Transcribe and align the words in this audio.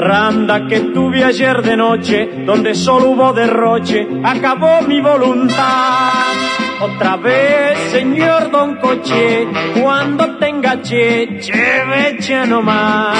parranda 0.00 0.66
que 0.66 0.80
tuve 0.94 1.22
ayer 1.22 1.60
de 1.60 1.76
noche, 1.76 2.44
donde 2.46 2.74
solo 2.74 3.10
hubo 3.10 3.34
derroche, 3.34 4.08
acabó 4.24 4.80
mi 4.80 4.98
voluntad. 4.98 6.32
Otra 6.80 7.16
vez, 7.16 7.78
señor 7.92 8.50
Don 8.50 8.76
Coche, 8.76 9.46
cuando 9.78 10.38
tenga 10.38 10.80
che, 10.80 11.38
chevecha 11.38 12.46
nomás. 12.46 13.14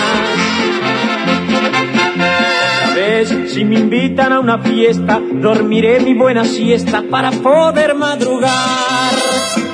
Otra 2.78 2.94
vez, 2.94 3.28
si 3.52 3.62
me 3.62 3.78
invitan 3.78 4.32
a 4.32 4.40
una 4.40 4.58
fiesta, 4.60 5.20
dormiré 5.20 6.00
mi 6.00 6.14
buena 6.14 6.44
siesta 6.44 7.04
para 7.10 7.30
poder 7.30 7.94
madrugar. 7.94 8.50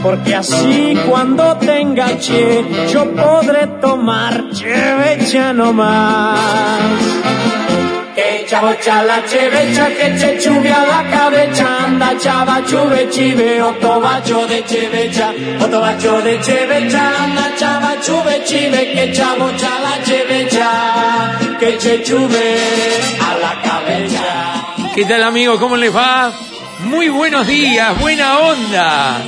Porque 0.02 0.34
así 0.34 0.96
cuando 1.08 1.56
tenga 1.56 2.18
che, 2.18 2.64
yo 2.92 3.10
podré 3.12 3.66
tomar 3.80 4.50
chevecha 4.52 5.52
nomás. 5.52 6.38
Que 8.14 8.46
chavocha 8.48 9.02
la 9.02 9.22
chevecha, 9.26 9.88
que 9.88 10.16
che 10.16 10.38
chuvia 10.38 10.78
la 10.86 11.02
cabeza, 11.10 11.84
anda 11.84 12.16
chava 12.18 12.62
chuve 12.64 13.08
chive, 13.10 13.60
otto 13.60 14.00
bacio 14.00 14.46
de 14.46 14.64
chevecha, 14.64 15.32
otto 15.60 15.80
bacio 15.80 16.22
de 16.22 16.40
chevecha, 16.40 17.12
anda 17.24 17.52
chava 17.58 17.96
chuve 18.00 18.42
chive, 18.44 18.92
que 18.92 19.12
chavocha 19.12 19.72
la 19.82 20.02
chevecha, 20.04 20.68
que 21.58 21.76
che 21.76 22.02
chuve 22.02 22.56
a 23.20 23.30
la 23.44 23.60
cabeza. 23.62 24.24
¿Qué 24.94 25.04
tal 25.04 25.22
amigos? 25.24 25.58
¿Cómo 25.58 25.76
les 25.76 25.94
va? 25.94 26.32
Muy 26.84 27.08
buenos 27.08 27.46
días, 27.46 27.98
buena 28.00 28.38
onda. 28.38 29.20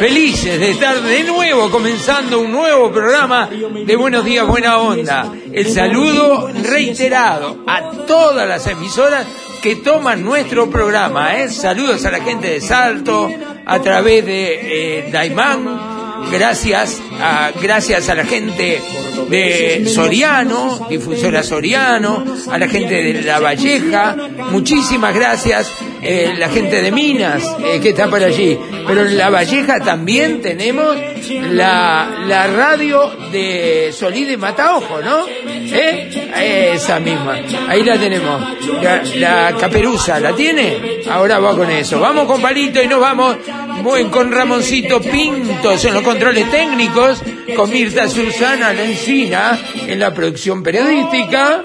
Felices 0.00 0.58
de 0.58 0.70
estar 0.70 1.02
de 1.02 1.24
nuevo 1.24 1.70
comenzando 1.70 2.40
un 2.40 2.50
nuevo 2.50 2.90
programa 2.90 3.50
de 3.50 3.96
Buenos 3.96 4.24
Días, 4.24 4.46
Buena 4.46 4.78
Onda. 4.78 5.30
El 5.52 5.70
saludo 5.70 6.48
reiterado 6.48 7.62
a 7.66 7.90
todas 8.06 8.48
las 8.48 8.66
emisoras 8.66 9.26
que 9.60 9.76
toman 9.76 10.24
nuestro 10.24 10.70
programa. 10.70 11.36
¿eh? 11.36 11.50
Saludos 11.50 12.06
a 12.06 12.12
la 12.12 12.22
gente 12.22 12.48
de 12.48 12.62
Salto, 12.62 13.30
a 13.66 13.78
través 13.80 14.24
de 14.24 15.00
eh, 15.00 15.10
Daimán, 15.12 15.99
gracias 16.30 17.00
a, 17.20 17.52
gracias 17.60 18.08
a 18.08 18.14
la 18.14 18.24
gente 18.24 18.80
de 19.28 19.86
Soriano, 19.86 20.86
difusora 20.88 21.42
Soriano, 21.42 22.24
a 22.50 22.58
la 22.58 22.68
gente 22.68 23.02
de 23.02 23.22
La 23.22 23.38
Valleja, 23.38 24.16
muchísimas 24.50 25.14
gracias, 25.14 25.70
eh, 26.02 26.34
la 26.36 26.48
gente 26.48 26.82
de 26.82 26.90
Minas 26.90 27.44
eh, 27.64 27.80
que 27.80 27.90
está 27.90 28.08
por 28.08 28.22
allí. 28.22 28.58
Pero 28.86 29.06
en 29.06 29.16
La 29.16 29.30
Valleja 29.30 29.80
también 29.80 30.40
tenemos 30.40 30.96
la, 31.50 32.24
la 32.26 32.46
radio 32.48 33.10
de 33.30 33.92
Solí 33.92 34.24
de 34.24 34.36
Mataojo, 34.36 35.00
¿no? 35.00 35.26
¿Eh? 35.46 36.72
Esa 36.74 36.98
misma, 36.98 37.38
ahí 37.68 37.84
la 37.84 37.98
tenemos. 37.98 38.42
La, 38.82 39.02
la 39.16 39.56
caperuza, 39.58 40.18
¿la 40.18 40.34
tiene? 40.34 41.00
Ahora 41.08 41.38
va 41.38 41.54
con 41.56 41.70
eso. 41.70 42.00
Vamos 42.00 42.26
con 42.26 42.40
Palito 42.40 42.82
y 42.82 42.88
nos 42.88 43.00
vamos 43.00 43.36
buen 43.82 44.10
con 44.10 44.32
Ramoncito 44.32 45.00
Pintos 45.00 45.84
en 45.84 45.94
los 45.94 46.02
controles 46.02 46.50
técnicos, 46.50 47.22
con 47.56 47.70
Mirta 47.70 48.08
Susana 48.08 48.72
Lencina 48.72 49.58
en 49.86 49.98
la 49.98 50.12
producción 50.12 50.62
periodística 50.62 51.62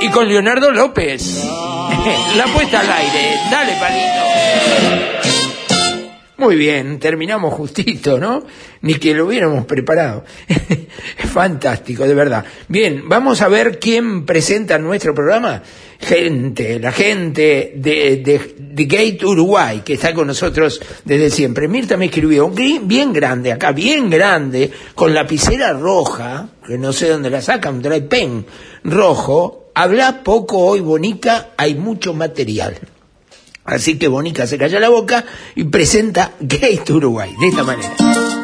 y 0.00 0.08
con 0.08 0.28
Leonardo 0.28 0.70
López. 0.70 1.44
La 2.36 2.44
puesta 2.46 2.80
al 2.80 2.92
aire. 2.92 3.38
Dale, 3.50 3.72
Palito. 3.78 5.03
Muy 6.44 6.56
bien, 6.56 6.98
terminamos 6.98 7.54
justito, 7.54 8.18
¿no? 8.18 8.42
Ni 8.82 8.96
que 8.96 9.14
lo 9.14 9.24
hubiéramos 9.24 9.64
preparado. 9.64 10.26
Fantástico, 11.32 12.06
de 12.06 12.12
verdad. 12.12 12.44
Bien, 12.68 13.08
vamos 13.08 13.40
a 13.40 13.48
ver 13.48 13.78
quién 13.78 14.26
presenta 14.26 14.78
nuestro 14.78 15.14
programa. 15.14 15.62
Gente, 15.98 16.78
la 16.78 16.92
gente 16.92 17.72
de, 17.76 18.40
Gate 18.74 19.24
Uruguay, 19.24 19.80
que 19.82 19.94
está 19.94 20.12
con 20.12 20.26
nosotros 20.26 20.82
desde 21.02 21.30
siempre. 21.30 21.66
Mirta 21.66 21.96
me 21.96 22.04
escribió, 22.06 22.50
bien 22.50 23.14
grande 23.14 23.50
acá, 23.50 23.72
bien 23.72 24.10
grande, 24.10 24.70
con 24.94 25.14
lapicera 25.14 25.72
roja, 25.72 26.50
que 26.66 26.76
no 26.76 26.92
sé 26.92 27.08
dónde 27.08 27.30
la 27.30 27.40
sacan, 27.40 27.80
trae 27.80 28.02
pen 28.02 28.44
rojo. 28.84 29.70
Habla 29.74 30.22
poco 30.22 30.58
hoy, 30.58 30.80
Bonica, 30.80 31.52
hay 31.56 31.74
mucho 31.74 32.12
material. 32.12 32.78
Así 33.64 33.98
que 33.98 34.08
Bonica 34.08 34.46
se 34.46 34.58
calla 34.58 34.78
la 34.78 34.90
boca 34.90 35.24
y 35.54 35.64
presenta 35.64 36.32
Gate 36.40 36.92
Uruguay, 36.92 37.34
de 37.40 37.48
esta 37.48 37.64
manera. 37.64 38.43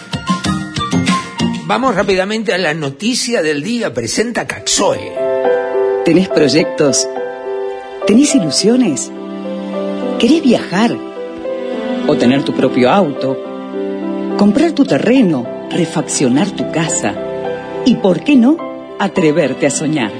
Vamos 1.71 1.95
rápidamente 1.95 2.53
a 2.53 2.57
la 2.57 2.73
noticia 2.73 3.41
del 3.41 3.63
día, 3.63 3.93
presenta 3.93 4.45
Caxoe. 4.45 5.13
¿Tenés 6.03 6.27
proyectos? 6.27 7.07
¿Tenés 8.05 8.35
ilusiones? 8.35 9.09
¿Querés 10.19 10.43
viajar? 10.43 10.91
¿O 12.07 12.17
tener 12.17 12.43
tu 12.43 12.53
propio 12.53 12.91
auto? 12.91 13.37
¿Comprar 14.37 14.73
tu 14.73 14.83
terreno? 14.83 15.47
¿Refaccionar 15.69 16.51
tu 16.51 16.69
casa? 16.73 17.15
¿Y 17.85 17.95
por 17.95 18.21
qué 18.21 18.35
no? 18.35 18.57
Atreverte 18.99 19.65
a 19.67 19.69
soñar. 19.69 20.11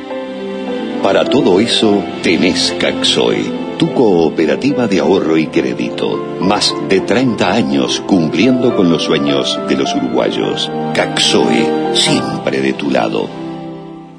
Para 1.03 1.25
todo 1.25 1.59
eso 1.59 2.01
tenés 2.23 2.73
Caxoe, 2.79 3.44
tu 3.81 3.96
cooperativa 3.96 4.88
de 4.88 5.00
ahorro 5.00 5.38
y 5.38 5.47
crédito. 5.47 6.16
Más 6.40 6.72
de 6.88 7.00
30 7.00 7.52
años 7.52 8.00
cumpliendo 8.06 8.75
con 8.75 8.92
los 8.92 9.06
sueños 9.06 9.59
de 9.68 9.75
los 9.75 9.92
uruguayos. 9.96 10.69
Caxoe, 10.94 11.96
siempre 11.96 12.62
de 12.62 12.74
tu 12.74 12.92
lado. 12.92 13.28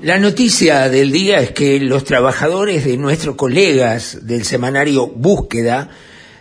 La 0.02 0.18
noticia 0.18 0.88
del 0.88 1.12
día 1.12 1.38
es 1.38 1.52
que 1.52 1.78
los 1.78 2.02
trabajadores 2.02 2.84
de 2.84 2.96
nuestros 2.96 3.36
colegas 3.36 4.26
del 4.26 4.44
semanario 4.44 5.06
Búsqueda 5.06 5.90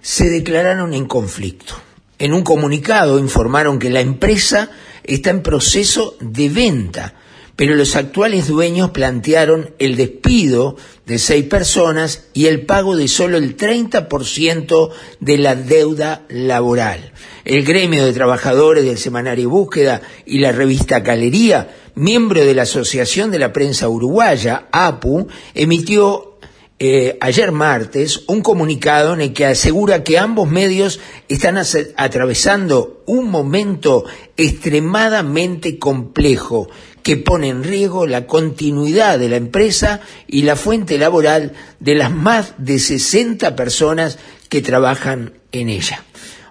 se 0.01 0.27
declararon 0.31 0.95
en 0.95 1.05
conflicto. 1.05 1.75
En 2.17 2.33
un 2.33 2.41
comunicado 2.41 3.19
informaron 3.19 3.77
que 3.77 3.91
la 3.91 3.99
empresa 3.99 4.71
está 5.03 5.29
en 5.29 5.43
proceso 5.43 6.17
de 6.21 6.49
venta, 6.49 7.13
pero 7.61 7.75
los 7.75 7.95
actuales 7.95 8.47
dueños 8.47 8.89
plantearon 8.89 9.75
el 9.77 9.95
despido 9.95 10.77
de 11.05 11.19
seis 11.19 11.45
personas 11.45 12.25
y 12.33 12.47
el 12.47 12.65
pago 12.65 12.95
de 12.95 13.07
solo 13.07 13.37
el 13.37 13.55
30% 13.55 14.89
de 15.19 15.37
la 15.37 15.53
deuda 15.53 16.25
laboral. 16.27 17.13
El 17.45 17.63
gremio 17.63 18.03
de 18.03 18.13
trabajadores 18.13 18.83
del 18.83 18.97
semanario 18.97 19.51
Búsqueda 19.51 20.01
y 20.25 20.39
la 20.39 20.51
revista 20.51 21.01
Galería, 21.01 21.69
miembro 21.93 22.43
de 22.43 22.55
la 22.55 22.63
Asociación 22.63 23.29
de 23.29 23.37
la 23.37 23.53
Prensa 23.53 23.87
Uruguaya, 23.87 24.67
APU, 24.71 25.27
emitió 25.53 26.31
eh, 26.83 27.19
ayer 27.21 27.51
martes 27.51 28.23
un 28.25 28.41
comunicado 28.41 29.13
en 29.13 29.21
el 29.21 29.33
que 29.33 29.45
asegura 29.45 30.03
que 30.03 30.17
ambos 30.17 30.49
medios 30.49 30.99
están 31.29 31.59
atravesando 31.95 33.03
un 33.05 33.29
momento 33.29 34.05
extremadamente 34.35 35.77
complejo 35.77 36.69
que 37.03 37.17
pone 37.17 37.49
en 37.49 37.63
riesgo 37.63 38.05
la 38.05 38.27
continuidad 38.27 39.19
de 39.19 39.29
la 39.29 39.37
empresa 39.37 40.01
y 40.27 40.43
la 40.43 40.55
fuente 40.55 40.97
laboral 40.97 41.53
de 41.79 41.95
las 41.95 42.11
más 42.11 42.53
de 42.57 42.79
60 42.79 43.55
personas 43.55 44.19
que 44.49 44.61
trabajan 44.61 45.33
en 45.51 45.69
ella. 45.69 46.03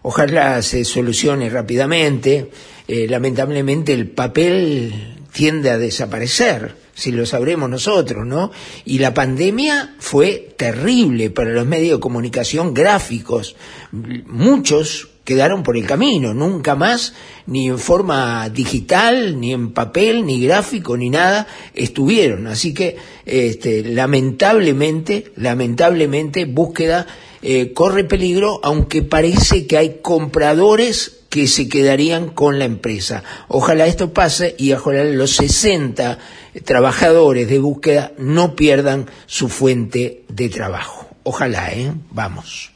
Ojalá 0.02 0.62
se 0.62 0.85
solucione 0.85 1.50
rápidamente. 1.50 2.50
Eh, 2.88 3.06
lamentablemente 3.08 3.93
el 3.93 4.08
papel 4.08 5.17
tiende 5.32 5.70
a 5.70 5.79
desaparecer, 5.79 6.75
si 6.94 7.12
lo 7.12 7.25
sabremos 7.25 7.70
nosotros, 7.70 8.26
¿no? 8.26 8.50
Y 8.85 8.99
la 8.99 9.14
pandemia 9.14 9.94
fue 9.99 10.55
terrible 10.56 11.31
para 11.31 11.50
los 11.50 11.67
medios 11.67 11.99
de 11.99 12.00
comunicación 12.00 12.75
gráficos. 12.75 13.56
Muchos 13.93 15.09
quedaron 15.31 15.62
por 15.62 15.77
el 15.77 15.87
camino, 15.87 16.35
nunca 16.35 16.75
más, 16.75 17.15
ni 17.47 17.69
en 17.69 17.79
forma 17.79 18.49
digital, 18.49 19.38
ni 19.38 19.53
en 19.53 19.73
papel, 19.73 20.27
ni 20.27 20.44
gráfico, 20.44 20.97
ni 20.97 21.09
nada, 21.09 21.47
estuvieron. 21.73 22.49
Así 22.49 22.75
que, 22.75 22.97
este, 23.25 23.85
lamentablemente, 23.85 25.31
lamentablemente, 25.37 26.47
búsqueda 26.47 27.06
eh, 27.43 27.73
corre 27.73 28.03
peligro, 28.03 28.59
aunque 28.65 29.03
parece 29.03 29.69
que 29.69 29.79
hay 29.79 29.99
compradores 30.03 31.21
que 31.29 31.47
se 31.47 31.69
quedarían 31.69 32.31
con 32.31 32.59
la 32.59 32.65
empresa. 32.65 33.23
Ojalá 33.47 33.87
esto 33.87 34.12
pase 34.12 34.56
y 34.59 34.73
ojalá 34.73 35.05
los 35.05 35.37
60 35.37 36.19
trabajadores 36.65 37.49
de 37.49 37.61
búsqueda 37.61 38.11
no 38.19 38.56
pierdan 38.56 39.09
su 39.27 39.49
fuente 39.49 40.25
de 40.29 40.49
trabajo. 40.49 41.06
Ojalá, 41.23 41.73
¿eh? 41.73 41.93
Vamos. 42.11 42.73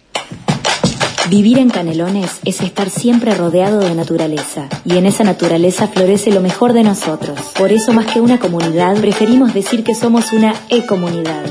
Vivir 1.30 1.58
en 1.58 1.70
Canelones 1.70 2.30
es 2.44 2.60
estar 2.60 2.90
siempre 2.90 3.34
rodeado 3.34 3.80
de 3.80 3.94
naturaleza, 3.94 4.68
y 4.84 4.98
en 4.98 5.06
esa 5.06 5.24
naturaleza 5.24 5.88
florece 5.88 6.30
lo 6.30 6.42
mejor 6.42 6.74
de 6.74 6.82
nosotros. 6.82 7.40
Por 7.58 7.72
eso, 7.72 7.94
más 7.94 8.06
que 8.06 8.20
una 8.20 8.38
comunidad, 8.38 8.94
preferimos 9.00 9.54
decir 9.54 9.84
que 9.84 9.94
somos 9.94 10.32
una 10.32 10.54
e-comunidad. 10.68 11.44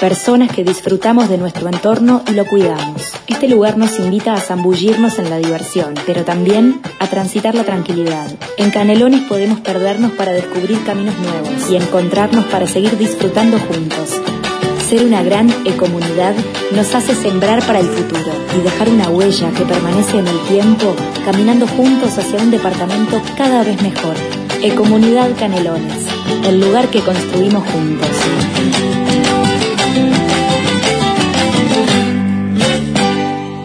Personas 0.00 0.50
que 0.50 0.64
disfrutamos 0.64 1.28
de 1.28 1.38
nuestro 1.38 1.68
entorno 1.68 2.22
y 2.28 2.32
lo 2.32 2.44
cuidamos. 2.44 3.02
Este 3.28 3.48
lugar 3.48 3.78
nos 3.78 3.98
invita 4.00 4.34
a 4.34 4.40
zambullirnos 4.40 5.20
en 5.20 5.30
la 5.30 5.38
diversión, 5.38 5.94
pero 6.06 6.24
también 6.24 6.82
a 6.98 7.06
transitar 7.06 7.54
la 7.54 7.62
tranquilidad. 7.62 8.26
En 8.58 8.70
Canelones 8.70 9.22
podemos 9.22 9.60
perdernos 9.60 10.10
para 10.12 10.32
descubrir 10.32 10.82
caminos 10.84 11.14
nuevos 11.20 11.70
y 11.70 11.76
encontrarnos 11.76 12.44
para 12.46 12.66
seguir 12.66 12.98
disfrutando 12.98 13.58
juntos. 13.60 14.20
Ser 14.94 15.06
una 15.06 15.24
gran 15.24 15.50
ecomunidad 15.66 16.36
nos 16.70 16.94
hace 16.94 17.16
sembrar 17.16 17.66
para 17.66 17.80
el 17.80 17.88
futuro 17.88 18.32
y 18.56 18.62
dejar 18.62 18.88
una 18.88 19.08
huella 19.08 19.50
que 19.50 19.64
permanece 19.64 20.18
en 20.18 20.28
el 20.28 20.38
tiempo, 20.46 20.94
caminando 21.24 21.66
juntos 21.66 22.16
hacia 22.16 22.38
un 22.38 22.52
departamento 22.52 23.20
cada 23.36 23.64
vez 23.64 23.82
mejor. 23.82 24.14
Ecomunidad 24.62 25.36
Canelones, 25.36 26.06
el 26.46 26.60
lugar 26.60 26.88
que 26.90 27.00
construimos 27.00 27.68
juntos. 27.70 28.08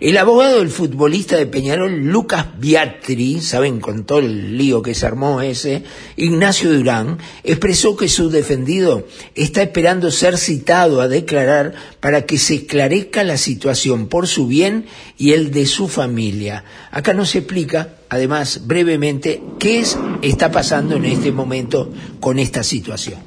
El 0.00 0.16
abogado 0.16 0.60
del 0.60 0.70
futbolista 0.70 1.36
de 1.36 1.46
Peñarol, 1.46 2.06
Lucas 2.06 2.46
Biatri, 2.58 3.40
saben 3.40 3.80
con 3.80 4.04
todo 4.04 4.20
el 4.20 4.56
lío 4.56 4.80
que 4.80 4.94
se 4.94 5.06
armó 5.06 5.42
ese, 5.42 5.82
Ignacio 6.16 6.72
Durán, 6.72 7.18
expresó 7.44 7.96
que 7.96 8.08
su 8.08 8.30
defendido 8.30 9.06
está 9.34 9.62
esperando 9.62 10.10
ser 10.10 10.38
citado 10.38 11.00
a 11.00 11.08
declarar 11.08 11.74
para 12.00 12.22
que 12.22 12.38
se 12.38 12.54
esclarezca 12.54 13.22
la 13.24 13.36
situación 13.36 14.06
por 14.06 14.28
su 14.28 14.46
bien 14.46 14.86
y 15.18 15.32
el 15.32 15.50
de 15.50 15.66
su 15.66 15.88
familia. 15.88 16.64
Acá 16.90 17.12
no 17.12 17.26
se 17.26 17.38
explica, 17.38 17.96
además, 18.08 18.62
brevemente, 18.66 19.42
qué 19.58 19.80
es, 19.80 19.98
está 20.22 20.50
pasando 20.50 20.96
en 20.96 21.04
este 21.04 21.32
momento 21.32 21.92
con 22.20 22.38
esta 22.38 22.62
situación. 22.62 23.18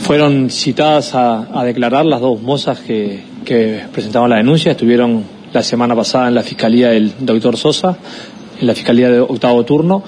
Fueron 0.00 0.50
citadas 0.50 1.14
a 1.14 1.62
declarar 1.64 2.06
las 2.06 2.20
dos 2.20 2.40
mozas 2.40 2.80
que, 2.80 3.33
que 3.44 3.84
presentaban 3.92 4.30
la 4.30 4.36
denuncia, 4.36 4.72
estuvieron 4.72 5.24
la 5.52 5.62
semana 5.62 5.94
pasada 5.94 6.28
en 6.28 6.34
la 6.34 6.42
Fiscalía 6.42 6.90
del 6.90 7.12
doctor 7.20 7.56
Sosa, 7.56 7.96
en 8.60 8.66
la 8.66 8.74
Fiscalía 8.74 9.10
de 9.10 9.20
octavo 9.20 9.64
turno. 9.64 10.02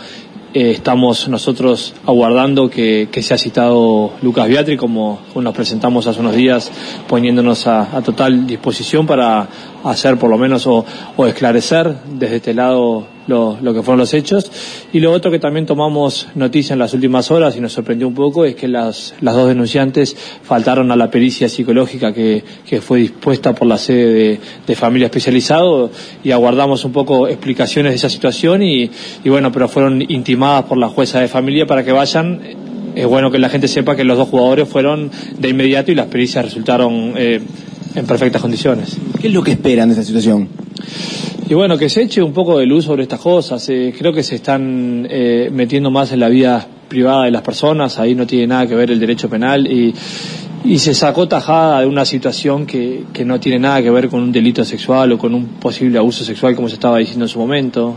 Eh, 0.55 0.71
estamos 0.71 1.29
nosotros 1.29 1.95
aguardando 2.07 2.71
que, 2.71 3.09
que 3.13 3.23
sea 3.23 3.37
citado 3.37 4.13
Lucas 4.23 4.49
Beatri, 4.49 4.77
como 4.77 5.21
nos 5.35 5.55
presentamos 5.55 6.07
hace 6.07 6.21
unos 6.21 6.35
días, 6.35 6.73
poniéndonos 7.07 7.67
a, 7.67 7.97
a 7.97 8.03
total 8.03 8.47
disposición 8.47 9.07
para 9.07 9.49
hacer 9.85 10.17
por 10.17 10.31
lo 10.31 10.39
menos 10.39 10.67
o, 10.67 10.85
o 11.17 11.27
esclarecer 11.27 11.95
desde 12.11 12.37
este 12.37 12.55
lado 12.55 13.07
lo, 13.27 13.59
que 13.61 13.83
fueron 13.83 13.99
los 13.99 14.15
hechos. 14.15 14.51
Y 14.93 15.01
lo 15.01 15.13
otro 15.13 15.31
que 15.31 15.39
también 15.39 15.67
tomamos 15.67 16.29
noticia 16.35 16.73
en 16.73 16.79
las 16.79 16.95
últimas 16.95 17.31
horas 17.31 17.57
y 17.57 17.61
nos 17.61 17.73
sorprendió 17.73 18.09
un 18.09 18.15
poco 18.15 18.45
es 18.45 18.55
que 18.55 18.69
las, 18.69 19.15
las 19.21 19.35
dos 19.35 19.49
denunciantes 19.49 20.17
faltaron 20.43 20.91
a 20.93 20.97
la 20.97 21.11
pericia 21.11 21.49
psicológica 21.49 22.13
que, 22.13 22.43
que 22.67 22.81
fue 22.81 23.01
dispuesta 23.01 23.55
por 23.55 23.69
la 23.69 23.79
sede 23.79 24.13
de, 24.13 24.41
de, 24.67 24.77
familia 24.77 25.07
especializado 25.07 25.91
y 26.23 26.31
aguardamos 26.31 26.85
un 26.85 26.93
poco 26.93 27.29
explicaciones 27.29 27.93
de 27.93 27.97
esa 27.97 28.09
situación 28.09 28.63
y, 28.63 28.91
y 29.25 29.29
bueno, 29.29 29.51
pero 29.53 29.69
fueron 29.69 30.03
intimadas 30.03 30.65
por 30.65 30.79
la 30.79 30.89
jueza 30.89 31.21
de 31.21 31.29
familia 31.29 31.67
para 31.67 31.85
que 31.85 31.93
vayan 31.93 32.41
es 32.97 33.07
bueno 33.07 33.31
que 33.31 33.39
la 33.39 33.51
gente 33.51 33.69
sepa 33.69 33.95
que 33.95 34.05
los 34.05 34.17
dos 34.17 34.29
jugadores 34.31 34.67
fueron 34.67 35.11
de 35.39 35.49
inmediato 35.51 35.93
y 35.93 35.95
las 35.95 36.07
pericias 36.07 36.47
resultaron 36.47 37.13
eh, 37.17 37.41
en 37.95 38.07
perfectas 38.07 38.41
condiciones. 38.41 38.97
¿Qué 39.21 39.29
es 39.29 39.35
lo 39.35 39.43
que 39.43 39.53
esperan 39.53 39.89
de 39.89 39.93
esta 39.93 40.05
situación? 40.05 40.49
Y 41.49 41.55
bueno, 41.55 41.79
que 41.79 41.89
se 41.89 42.03
eche 42.03 42.21
un 42.23 42.33
poco 42.33 42.59
de 42.59 42.67
luz 42.67 42.87
sobre 42.87 43.05
estas 43.05 43.21
cosas. 43.21 43.69
Eh, 43.69 43.95
creo 43.97 44.13
que 44.13 44.25
se 44.25 44.35
están 44.35 45.07
eh, 45.09 45.49
metiendo 45.53 45.93
más 45.93 46.11
en 46.11 46.19
la 46.19 46.29
vida 46.29 46.67
privada 46.89 47.27
de 47.27 47.31
las 47.31 47.43
personas, 47.43 48.01
ahí 48.01 48.17
no 48.17 48.27
tiene 48.27 48.49
nada 48.49 48.67
que 48.67 48.75
ver 48.75 48.91
el 48.91 48.99
derecho 48.99 49.29
penal 49.29 49.67
y, 49.67 49.95
se 50.79 50.95
sacó 50.95 51.29
tajada 51.29 51.83
de 51.83 51.87
una 51.87 52.05
situación 52.05 52.67
que, 52.67 53.05
que 53.13 53.25
no 53.25 53.39
tiene 53.39 53.61
nada 53.61 53.81
que 53.81 53.91
ver 53.91 54.09
con 54.09 54.21
un 54.21 54.33
delito 54.33 54.65
sexual 54.65 55.13
o 55.13 55.19
con 55.19 55.33
un 55.33 55.47
posible 55.61 55.99
abuso 55.99 56.25
sexual 56.25 56.57
como 56.57 56.69
se 56.69 56.75
estaba 56.75 56.99
diciendo 56.99 57.27
en 57.27 57.29
su 57.29 57.39
momento. 57.39 57.95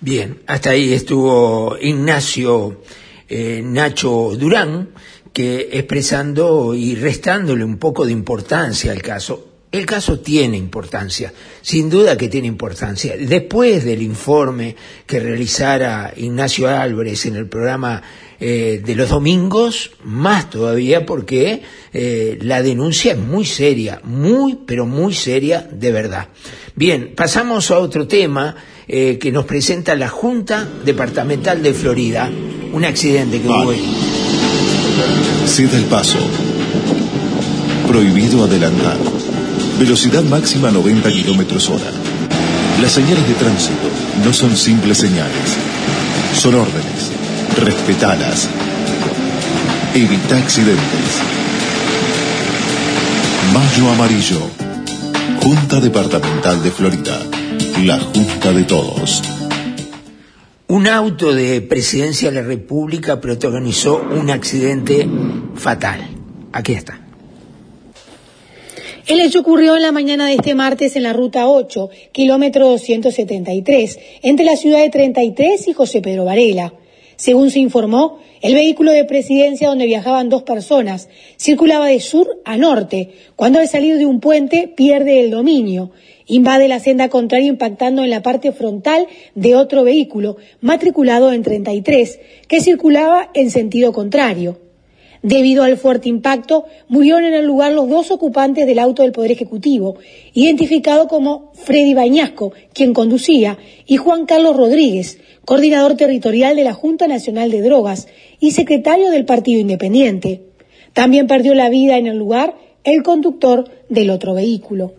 Bien, 0.00 0.38
hasta 0.46 0.70
ahí 0.70 0.94
estuvo 0.94 1.76
Ignacio 1.78 2.80
eh, 3.28 3.60
Nacho 3.62 4.34
Durán, 4.38 4.90
que 5.34 5.68
expresando 5.72 6.74
y 6.74 6.94
restándole 6.94 7.62
un 7.62 7.76
poco 7.76 8.06
de 8.06 8.12
importancia 8.12 8.92
al 8.92 9.02
caso. 9.02 9.53
El 9.74 9.84
caso 9.86 10.20
tiene 10.20 10.56
importancia, 10.56 11.32
sin 11.60 11.90
duda 11.90 12.16
que 12.16 12.28
tiene 12.28 12.46
importancia. 12.46 13.16
Después 13.18 13.84
del 13.84 14.02
informe 14.02 14.76
que 15.04 15.18
realizara 15.18 16.14
Ignacio 16.16 16.68
Álvarez 16.68 17.26
en 17.26 17.34
el 17.34 17.48
programa 17.48 18.00
eh, 18.38 18.80
de 18.86 18.94
los 18.94 19.08
domingos, 19.08 19.90
más 20.04 20.48
todavía 20.48 21.04
porque 21.04 21.62
eh, 21.92 22.38
la 22.42 22.62
denuncia 22.62 23.14
es 23.14 23.18
muy 23.18 23.44
seria, 23.44 24.00
muy, 24.04 24.60
pero 24.64 24.86
muy 24.86 25.12
seria 25.12 25.68
de 25.68 25.90
verdad. 25.90 26.28
Bien, 26.76 27.12
pasamos 27.16 27.72
a 27.72 27.80
otro 27.80 28.06
tema 28.06 28.54
eh, 28.86 29.18
que 29.18 29.32
nos 29.32 29.44
presenta 29.44 29.96
la 29.96 30.08
Junta 30.08 30.68
Departamental 30.84 31.64
de 31.64 31.74
Florida, 31.74 32.30
un 32.72 32.84
accidente 32.84 33.42
que 33.42 33.48
hubo. 33.48 33.72
El 33.72 33.80
paso. 35.86 36.20
Prohibido 37.88 38.44
adelantar. 38.44 39.13
Velocidad 39.78 40.22
máxima 40.22 40.70
90 40.70 41.10
kilómetros 41.10 41.68
hora. 41.68 41.90
Las 42.80 42.92
señales 42.92 43.26
de 43.26 43.34
tránsito 43.34 43.88
no 44.24 44.32
son 44.32 44.56
simples 44.56 44.98
señales. 44.98 45.56
Son 46.34 46.54
órdenes. 46.54 47.10
Respetalas. 47.60 48.48
Evita 49.94 50.36
accidentes. 50.36 51.20
Mayo 53.52 53.90
Amarillo. 53.90 54.40
Junta 55.42 55.80
Departamental 55.80 56.62
de 56.62 56.70
Florida. 56.70 57.18
La 57.84 57.98
Junta 57.98 58.52
de 58.52 58.64
Todos. 58.64 59.22
Un 60.68 60.88
auto 60.88 61.32
de 61.32 61.60
presidencia 61.60 62.30
de 62.30 62.40
la 62.40 62.46
República 62.46 63.20
protagonizó 63.20 63.96
un 63.96 64.30
accidente 64.30 65.08
fatal. 65.54 66.08
Aquí 66.52 66.72
está. 66.72 67.03
El 69.06 69.20
hecho 69.20 69.40
ocurrió 69.40 69.76
en 69.76 69.82
la 69.82 69.92
mañana 69.92 70.28
de 70.28 70.36
este 70.36 70.54
martes 70.54 70.96
en 70.96 71.02
la 71.02 71.12
ruta 71.12 71.46
8, 71.46 71.90
kilómetro 72.10 72.70
273, 72.70 73.98
entre 74.22 74.46
la 74.46 74.56
ciudad 74.56 74.80
de 74.80 74.88
33 74.88 75.68
y 75.68 75.72
José 75.74 76.00
Pedro 76.00 76.24
Varela. 76.24 76.72
Según 77.16 77.50
se 77.50 77.58
informó, 77.58 78.18
el 78.40 78.54
vehículo 78.54 78.92
de 78.92 79.04
presidencia 79.04 79.68
donde 79.68 79.84
viajaban 79.84 80.30
dos 80.30 80.44
personas 80.44 81.10
circulaba 81.38 81.88
de 81.88 82.00
sur 82.00 82.40
a 82.46 82.56
norte, 82.56 83.10
cuando 83.36 83.58
al 83.58 83.68
salir 83.68 83.98
de 83.98 84.06
un 84.06 84.20
puente 84.20 84.68
pierde 84.74 85.20
el 85.20 85.30
dominio. 85.30 85.90
Invade 86.24 86.66
la 86.66 86.80
senda 86.80 87.10
contraria 87.10 87.48
impactando 87.48 88.04
en 88.04 88.08
la 88.08 88.22
parte 88.22 88.52
frontal 88.52 89.06
de 89.34 89.54
otro 89.54 89.84
vehículo 89.84 90.38
matriculado 90.62 91.30
en 91.30 91.42
33, 91.42 92.20
que 92.48 92.62
circulaba 92.62 93.30
en 93.34 93.50
sentido 93.50 93.92
contrario. 93.92 94.63
Debido 95.24 95.62
al 95.62 95.78
fuerte 95.78 96.10
impacto, 96.10 96.66
murieron 96.86 97.24
en 97.24 97.32
el 97.32 97.46
lugar 97.46 97.72
los 97.72 97.88
dos 97.88 98.10
ocupantes 98.10 98.66
del 98.66 98.78
auto 98.78 99.02
del 99.02 99.12
Poder 99.12 99.32
Ejecutivo, 99.32 99.96
identificado 100.34 101.08
como 101.08 101.50
Freddy 101.54 101.94
Bañasco, 101.94 102.52
quien 102.74 102.92
conducía, 102.92 103.56
y 103.86 103.96
Juan 103.96 104.26
Carlos 104.26 104.54
Rodríguez, 104.54 105.18
coordinador 105.46 105.96
territorial 105.96 106.56
de 106.56 106.64
la 106.64 106.74
Junta 106.74 107.08
Nacional 107.08 107.50
de 107.50 107.62
Drogas 107.62 108.06
y 108.38 108.50
secretario 108.50 109.10
del 109.10 109.24
Partido 109.24 109.60
Independiente. 109.60 110.42
También 110.92 111.26
perdió 111.26 111.54
la 111.54 111.70
vida 111.70 111.96
en 111.96 112.06
el 112.06 112.18
lugar 112.18 112.56
el 112.84 113.02
conductor 113.02 113.64
del 113.88 114.10
otro 114.10 114.34
vehículo. 114.34 114.92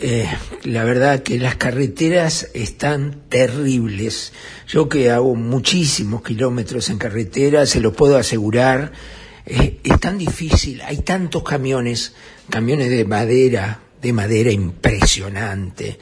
Eh, 0.00 0.26
la 0.64 0.82
verdad 0.84 1.22
que 1.22 1.38
las 1.38 1.56
carreteras 1.56 2.48
están 2.54 3.20
terribles. 3.28 4.32
Yo 4.66 4.88
que 4.88 5.10
hago 5.10 5.34
muchísimos 5.34 6.22
kilómetros 6.22 6.88
en 6.88 6.96
carretera, 6.96 7.66
se 7.66 7.80
lo 7.80 7.92
puedo 7.92 8.16
asegurar, 8.16 8.92
es 9.46 10.00
tan 10.00 10.18
difícil, 10.18 10.82
hay 10.82 10.98
tantos 10.98 11.42
camiones, 11.42 12.14
camiones 12.50 12.90
de 12.90 13.04
madera, 13.04 13.80
de 14.02 14.12
madera 14.12 14.50
impresionante, 14.50 15.98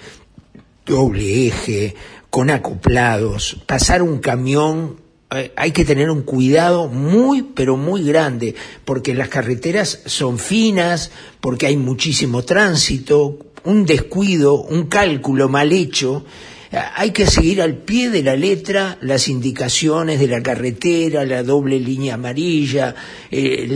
doble 0.87 1.47
eje, 1.47 1.95
con 2.31 2.51
acoplados, 2.51 3.59
pasar 3.67 4.03
un 4.03 4.19
camión 4.19 5.05
eh, 5.31 5.53
hay 5.57 5.73
que 5.73 5.85
tener 5.85 6.11
un 6.11 6.23
cuidado 6.23 6.89
muy, 6.89 7.43
pero 7.43 7.77
muy 7.77 8.05
grande, 8.05 8.55
porque 8.85 9.15
las 9.15 9.29
carreteras 9.29 10.03
son 10.07 10.39
finas, 10.39 11.11
porque 11.41 11.67
hay 11.67 11.77
muchísimo 11.77 12.43
tránsito, 12.43 13.39
un 13.65 13.85
descuido, 13.85 14.61
un 14.63 14.85
cálculo 14.85 15.49
mal 15.49 15.73
hecho, 15.73 16.25
hay 16.75 17.11
que 17.11 17.27
seguir 17.27 17.63
al 17.63 17.77
pie 17.77 18.11
de 18.11 18.23
la 18.23 18.37
letra 18.37 18.99
las 19.01 19.29
indicaciones 19.29 20.19
de 20.19 20.29
la 20.29 20.43
carretera, 20.43 21.25
la 21.25 21.43
doble 21.43 21.79
línea 21.79 22.15
amarilla, 22.15 22.95
eh, 23.31 23.67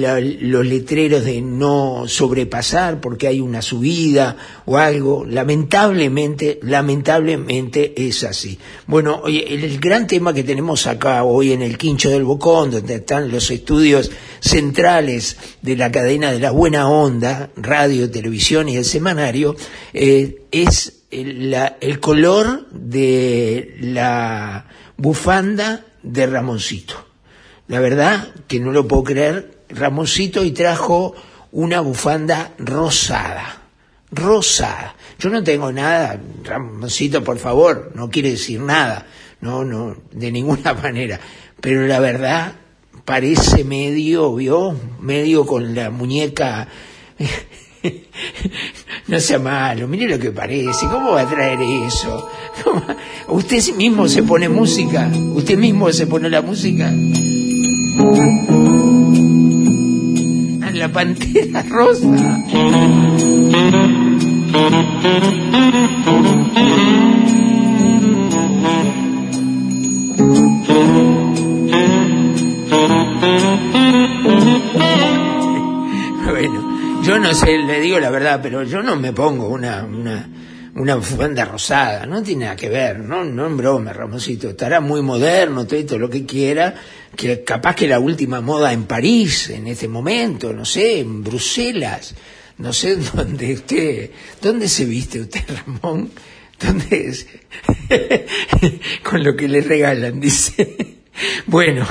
los 0.40 0.66
letreros 0.66 1.24
de 1.24 1.40
no 1.40 2.04
sobrepasar 2.06 3.00
porque 3.00 3.28
hay 3.28 3.40
una 3.40 3.62
subida 3.62 4.36
o 4.66 4.76
algo. 4.76 5.24
Lamentablemente, 5.24 6.58
lamentablemente 6.62 7.94
es 8.08 8.24
así. 8.24 8.58
Bueno, 8.86 9.22
el 9.26 9.78
gran 9.78 10.06
tema 10.06 10.32
que 10.32 10.44
tenemos 10.44 10.86
acá 10.86 11.22
hoy 11.24 11.52
en 11.52 11.62
el 11.62 11.78
Quincho 11.78 12.10
del 12.10 12.24
Bocón, 12.24 12.70
donde 12.70 12.96
están 12.96 13.30
los 13.30 13.50
estudios 13.50 14.10
centrales 14.40 15.36
de 15.62 15.76
la 15.76 15.92
cadena 15.92 16.32
de 16.32 16.40
la 16.40 16.50
buena 16.50 16.88
onda, 16.88 17.50
radio, 17.56 18.10
televisión 18.10 18.68
y 18.68 18.76
el 18.76 18.84
semanario, 18.84 19.56
eh, 19.92 20.42
es 20.50 20.97
el, 21.10 22.00
color 22.00 22.66
de 22.70 23.76
la 23.80 24.66
bufanda 24.96 25.84
de 26.02 26.26
Ramoncito. 26.26 27.06
La 27.66 27.80
verdad 27.80 28.28
que 28.46 28.60
no 28.60 28.72
lo 28.72 28.86
puedo 28.86 29.04
creer, 29.04 29.58
Ramoncito 29.68 30.44
y 30.44 30.52
trajo 30.52 31.14
una 31.52 31.80
bufanda 31.80 32.52
rosada, 32.58 33.62
rosada. 34.10 34.96
Yo 35.18 35.30
no 35.30 35.42
tengo 35.42 35.72
nada, 35.72 36.20
Ramoncito, 36.44 37.22
por 37.22 37.38
favor, 37.38 37.92
no 37.94 38.08
quiere 38.10 38.30
decir 38.30 38.60
nada, 38.60 39.06
no, 39.40 39.64
no, 39.64 39.96
de 40.12 40.32
ninguna 40.32 40.74
manera. 40.82 41.20
Pero 41.60 41.86
la 41.86 42.00
verdad 42.00 42.54
parece 43.04 43.64
medio, 43.64 44.34
¿vio? 44.34 44.76
Medio 45.00 45.46
con 45.46 45.74
la 45.74 45.90
muñeca 45.90 46.68
no 49.08 49.20
sea 49.20 49.38
malo, 49.38 49.88
mire 49.88 50.08
lo 50.08 50.18
que 50.18 50.30
parece, 50.30 50.86
¿cómo 50.90 51.12
va 51.12 51.22
a 51.22 51.28
traer 51.28 51.58
eso? 51.86 52.28
¿Usted 53.28 53.74
mismo 53.74 54.08
se 54.08 54.22
pone 54.22 54.48
música? 54.48 55.10
¿Usted 55.34 55.58
mismo 55.58 55.92
se 55.92 56.06
pone 56.06 56.28
la 56.28 56.42
música? 56.42 56.92
La 60.74 60.92
pantera 60.92 61.64
rosa. 61.64 62.38
Yo 77.08 77.18
no 77.18 77.32
sé, 77.32 77.56
le 77.56 77.80
digo 77.80 77.98
la 77.98 78.10
verdad, 78.10 78.40
pero 78.42 78.64
yo 78.64 78.82
no 78.82 78.94
me 78.94 79.14
pongo 79.14 79.48
una, 79.48 79.82
una, 79.82 80.28
una 80.74 80.96
bufanda 80.96 81.46
rosada, 81.46 82.04
no 82.04 82.22
tiene 82.22 82.44
nada 82.44 82.56
que 82.56 82.68
ver, 82.68 82.98
no, 82.98 83.24
no 83.24 83.46
en 83.46 83.56
broma, 83.56 83.94
Ramosito, 83.94 84.50
estará 84.50 84.82
muy 84.82 85.00
moderno, 85.00 85.66
todo, 85.66 85.98
lo 85.98 86.10
que 86.10 86.26
quiera, 86.26 86.74
que 87.16 87.42
capaz 87.44 87.76
que 87.76 87.88
la 87.88 87.98
última 87.98 88.42
moda 88.42 88.74
en 88.74 88.84
París, 88.84 89.48
en 89.48 89.68
este 89.68 89.88
momento, 89.88 90.52
no 90.52 90.66
sé, 90.66 91.00
en 91.00 91.24
Bruselas, 91.24 92.14
no 92.58 92.74
sé 92.74 92.96
dónde 93.14 93.54
usted, 93.54 94.10
dónde 94.42 94.68
se 94.68 94.84
viste 94.84 95.20
usted, 95.20 95.44
Ramón, 95.64 96.10
dónde 96.60 97.08
es, 97.08 97.26
con 99.02 99.24
lo 99.24 99.34
que 99.34 99.48
le 99.48 99.62
regalan, 99.62 100.20
dice. 100.20 100.97
Bueno, 101.46 101.86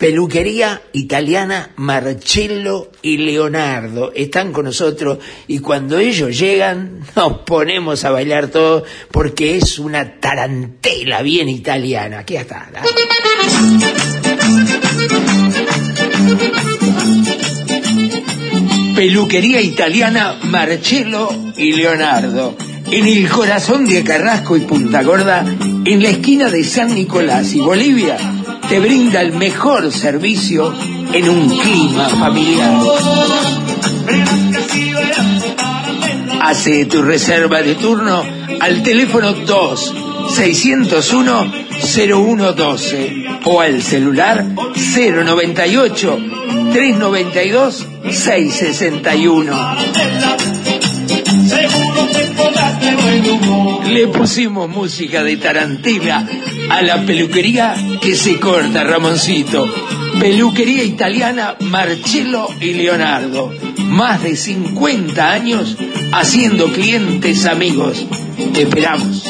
Peluquería 0.00 0.80
italiana 0.94 1.72
Marcello 1.76 2.90
y 3.02 3.18
Leonardo 3.18 4.12
están 4.14 4.50
con 4.50 4.64
nosotros 4.64 5.18
y 5.46 5.58
cuando 5.58 5.98
ellos 5.98 6.38
llegan 6.38 7.00
nos 7.16 7.40
ponemos 7.40 8.02
a 8.06 8.10
bailar 8.10 8.48
todos 8.48 8.84
porque 9.10 9.58
es 9.58 9.78
una 9.78 10.18
tarantela 10.18 11.20
bien 11.20 11.50
italiana. 11.50 12.20
Aquí 12.20 12.36
está. 12.36 12.70
Peluquería 18.96 19.60
italiana 19.60 20.38
Marcello 20.44 21.28
y 21.58 21.72
Leonardo. 21.72 22.56
En 22.90 23.06
el 23.06 23.28
corazón 23.28 23.84
de 23.84 24.02
Carrasco 24.02 24.56
y 24.56 24.60
Punta 24.60 25.02
Gorda, 25.02 25.44
en 25.84 26.02
la 26.02 26.08
esquina 26.08 26.48
de 26.48 26.64
San 26.64 26.94
Nicolás 26.94 27.52
y 27.52 27.60
Bolivia 27.60 28.39
te 28.70 28.78
brinda 28.78 29.20
el 29.20 29.32
mejor 29.32 29.90
servicio 29.90 30.72
en 31.12 31.28
un 31.28 31.58
clima 31.58 32.08
familiar. 32.08 32.80
Hace 36.40 36.84
tu 36.86 37.02
reserva 37.02 37.62
de 37.62 37.74
turno 37.74 38.22
al 38.60 38.84
teléfono 38.84 39.32
2 39.32 39.94
601 40.36 41.52
0112 41.82 43.24
o 43.44 43.60
al 43.60 43.82
celular 43.82 44.44
098 44.44 46.18
392 46.72 47.88
661. 48.08 49.76
Le 53.88 54.06
pusimos 54.06 54.68
música 54.68 55.24
de 55.24 55.36
Tarantela 55.38 56.24
a 56.70 56.82
la 56.82 57.04
peluquería 57.04 57.74
que 58.00 58.16
se 58.16 58.38
corta, 58.38 58.84
Ramoncito. 58.84 59.66
Peluquería 60.18 60.84
italiana 60.84 61.56
Marcello 61.60 62.48
y 62.60 62.74
Leonardo. 62.74 63.52
Más 63.78 64.22
de 64.22 64.36
50 64.36 65.30
años 65.30 65.76
haciendo 66.12 66.66
clientes 66.72 67.46
amigos. 67.46 68.06
Te 68.52 68.62
esperamos. 68.62 69.24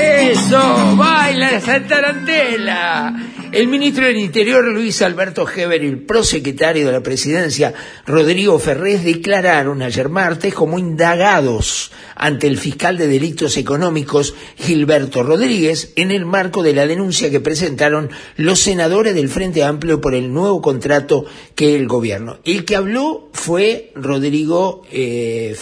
Eso, 0.00 0.96
baila 0.96 1.50
esa 1.52 1.80
tarantela. 1.86 3.14
El 3.50 3.66
ministro 3.68 4.04
del 4.04 4.18
Interior, 4.18 4.62
Luis 4.66 5.00
Alberto 5.00 5.48
Heber, 5.48 5.82
y 5.82 5.86
el 5.86 6.02
prosecretario 6.02 6.84
de 6.86 6.92
la 6.92 7.02
presidencia, 7.02 7.72
Rodrigo 8.04 8.58
Ferrés, 8.58 9.04
declararon 9.04 9.80
ayer 9.80 10.10
martes 10.10 10.52
como 10.52 10.78
indagados 10.78 11.90
ante 12.14 12.46
el 12.46 12.58
fiscal 12.58 12.98
de 12.98 13.08
delitos 13.08 13.56
económicos, 13.56 14.34
Gilberto 14.58 15.22
Rodríguez, 15.22 15.94
en 15.96 16.10
el 16.10 16.26
marco 16.26 16.62
de 16.62 16.74
la 16.74 16.86
denuncia 16.86 17.30
que 17.30 17.40
presentaron 17.40 18.10
los 18.36 18.58
senadores 18.58 19.14
del 19.14 19.30
Frente 19.30 19.64
Amplio 19.64 19.98
por 20.02 20.14
el 20.14 20.30
nuevo 20.30 20.60
contrato 20.60 21.24
que 21.54 21.74
el 21.74 21.88
gobierno. 21.88 22.40
El 22.44 22.66
que 22.66 22.76
habló 22.76 23.30
fue 23.32 23.92
Rodrigo 23.94 24.82
eh. 24.92 25.56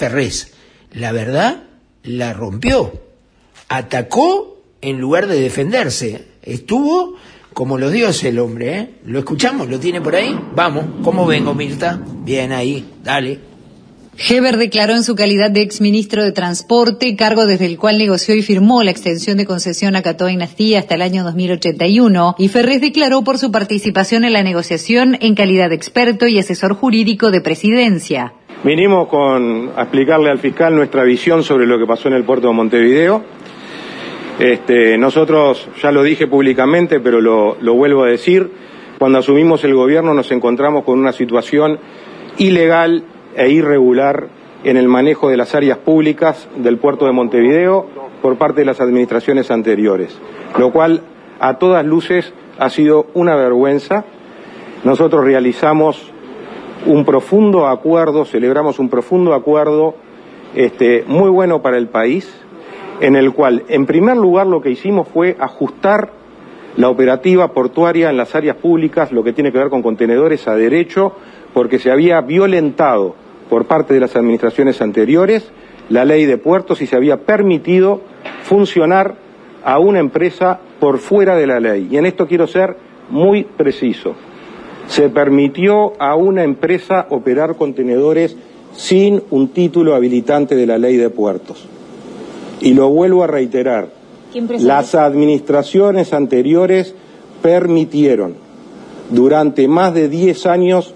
La 0.92 1.12
verdad, 1.12 1.64
la 2.02 2.32
rompió. 2.32 3.00
Atacó 3.68 4.60
en 4.80 4.98
lugar 4.98 5.28
de 5.28 5.40
defenderse. 5.40 6.26
Estuvo 6.42 7.16
como 7.56 7.78
los 7.78 7.90
dioses 7.90 8.24
el 8.24 8.38
hombre, 8.38 8.78
¿eh? 8.78 8.90
¿Lo 9.06 9.18
escuchamos? 9.18 9.70
¿Lo 9.70 9.80
tiene 9.80 10.02
por 10.02 10.14
ahí? 10.14 10.38
Vamos. 10.54 10.84
¿Cómo 11.02 11.24
vengo, 11.24 11.54
Mirta? 11.54 11.98
Bien 12.22 12.52
ahí. 12.52 12.84
Dale. 13.02 13.38
Heber 14.18 14.58
declaró 14.58 14.92
en 14.92 15.02
su 15.02 15.14
calidad 15.14 15.50
de 15.50 15.62
exministro 15.62 16.22
de 16.22 16.32
Transporte, 16.32 17.16
cargo 17.16 17.46
desde 17.46 17.64
el 17.64 17.78
cual 17.78 17.96
negoció 17.96 18.34
y 18.34 18.42
firmó 18.42 18.82
la 18.82 18.90
extensión 18.90 19.38
de 19.38 19.46
concesión 19.46 19.96
a 19.96 20.02
Cató 20.02 20.26
Dinastía 20.26 20.80
hasta 20.80 20.96
el 20.96 21.00
año 21.00 21.24
2081, 21.24 22.34
y 22.36 22.48
Ferrés 22.48 22.82
declaró 22.82 23.24
por 23.24 23.38
su 23.38 23.50
participación 23.50 24.26
en 24.26 24.34
la 24.34 24.42
negociación 24.42 25.16
en 25.22 25.34
calidad 25.34 25.70
de 25.70 25.76
experto 25.76 26.26
y 26.26 26.38
asesor 26.38 26.74
jurídico 26.74 27.30
de 27.30 27.40
presidencia. 27.40 28.34
Vinimos 28.64 29.08
con, 29.08 29.70
a 29.74 29.84
explicarle 29.84 30.28
al 30.28 30.40
fiscal 30.40 30.76
nuestra 30.76 31.04
visión 31.04 31.42
sobre 31.42 31.66
lo 31.66 31.78
que 31.78 31.86
pasó 31.86 32.08
en 32.08 32.16
el 32.16 32.24
puerto 32.24 32.48
de 32.48 32.52
Montevideo 32.52 33.24
este, 34.38 34.98
nosotros, 34.98 35.66
ya 35.80 35.90
lo 35.90 36.02
dije 36.02 36.26
públicamente, 36.26 37.00
pero 37.00 37.20
lo, 37.20 37.74
vuelvo 37.74 38.04
a 38.04 38.08
decir, 38.08 38.50
cuando 38.98 39.18
asumimos 39.18 39.64
el 39.64 39.74
gobierno 39.74 40.12
nos 40.12 40.30
encontramos 40.30 40.84
con 40.84 40.98
una 40.98 41.12
situación 41.12 41.78
ilegal 42.36 43.04
e 43.34 43.48
irregular 43.48 44.28
en 44.62 44.76
el 44.76 44.88
manejo 44.88 45.30
de 45.30 45.38
las 45.38 45.54
áreas 45.54 45.78
públicas 45.78 46.48
del 46.56 46.76
puerto 46.76 47.06
de 47.06 47.12
Montevideo 47.12 47.86
por 48.20 48.36
parte 48.36 48.60
de 48.60 48.66
las 48.66 48.80
administraciones 48.80 49.50
anteriores, 49.50 50.18
lo 50.58 50.70
cual 50.70 51.00
a 51.40 51.58
todas 51.58 51.84
luces 51.86 52.34
ha 52.58 52.68
sido 52.68 53.06
una 53.14 53.36
vergüenza. 53.36 54.04
Nosotros 54.84 55.24
realizamos 55.24 56.12
un 56.84 57.06
profundo 57.06 57.66
acuerdo, 57.66 58.26
celebramos 58.26 58.78
un 58.78 58.90
profundo 58.90 59.32
acuerdo 59.32 59.94
este, 60.54 61.04
muy 61.06 61.30
bueno 61.30 61.62
para 61.62 61.78
el 61.78 61.88
país, 61.88 62.32
en 63.00 63.16
el 63.16 63.32
cual, 63.32 63.64
en 63.68 63.86
primer 63.86 64.16
lugar, 64.16 64.46
lo 64.46 64.60
que 64.60 64.70
hicimos 64.70 65.08
fue 65.08 65.36
ajustar 65.38 66.10
la 66.76 66.88
operativa 66.88 67.52
portuaria 67.52 68.10
en 68.10 68.16
las 68.16 68.34
áreas 68.34 68.56
públicas, 68.56 69.12
lo 69.12 69.24
que 69.24 69.32
tiene 69.32 69.52
que 69.52 69.58
ver 69.58 69.70
con 69.70 69.82
contenedores 69.82 70.46
a 70.46 70.54
derecho, 70.54 71.12
porque 71.54 71.78
se 71.78 71.90
había 71.90 72.20
violentado 72.20 73.14
por 73.48 73.66
parte 73.66 73.94
de 73.94 74.00
las 74.00 74.16
administraciones 74.16 74.82
anteriores 74.82 75.50
la 75.88 76.04
ley 76.04 76.24
de 76.26 76.36
puertos 76.36 76.82
y 76.82 76.86
se 76.86 76.96
había 76.96 77.18
permitido 77.18 78.00
funcionar 78.42 79.14
a 79.64 79.78
una 79.78 80.00
empresa 80.00 80.60
por 80.80 80.98
fuera 80.98 81.36
de 81.36 81.46
la 81.46 81.60
ley. 81.60 81.88
Y 81.90 81.96
en 81.96 82.06
esto 82.06 82.26
quiero 82.26 82.46
ser 82.46 82.76
muy 83.08 83.44
preciso. 83.44 84.14
Se 84.88 85.08
permitió 85.08 85.92
a 86.00 86.14
una 86.16 86.44
empresa 86.44 87.06
operar 87.10 87.56
contenedores 87.56 88.36
sin 88.72 89.22
un 89.30 89.48
título 89.48 89.94
habilitante 89.94 90.54
de 90.54 90.66
la 90.66 90.78
ley 90.78 90.96
de 90.96 91.10
puertos. 91.10 91.68
Y 92.60 92.74
lo 92.74 92.88
vuelvo 92.88 93.24
a 93.24 93.26
reiterar, 93.26 93.88
las 94.58 94.94
administraciones 94.94 96.12
anteriores 96.12 96.94
permitieron 97.42 98.34
durante 99.10 99.68
más 99.68 99.94
de 99.94 100.08
10 100.08 100.46
años 100.46 100.94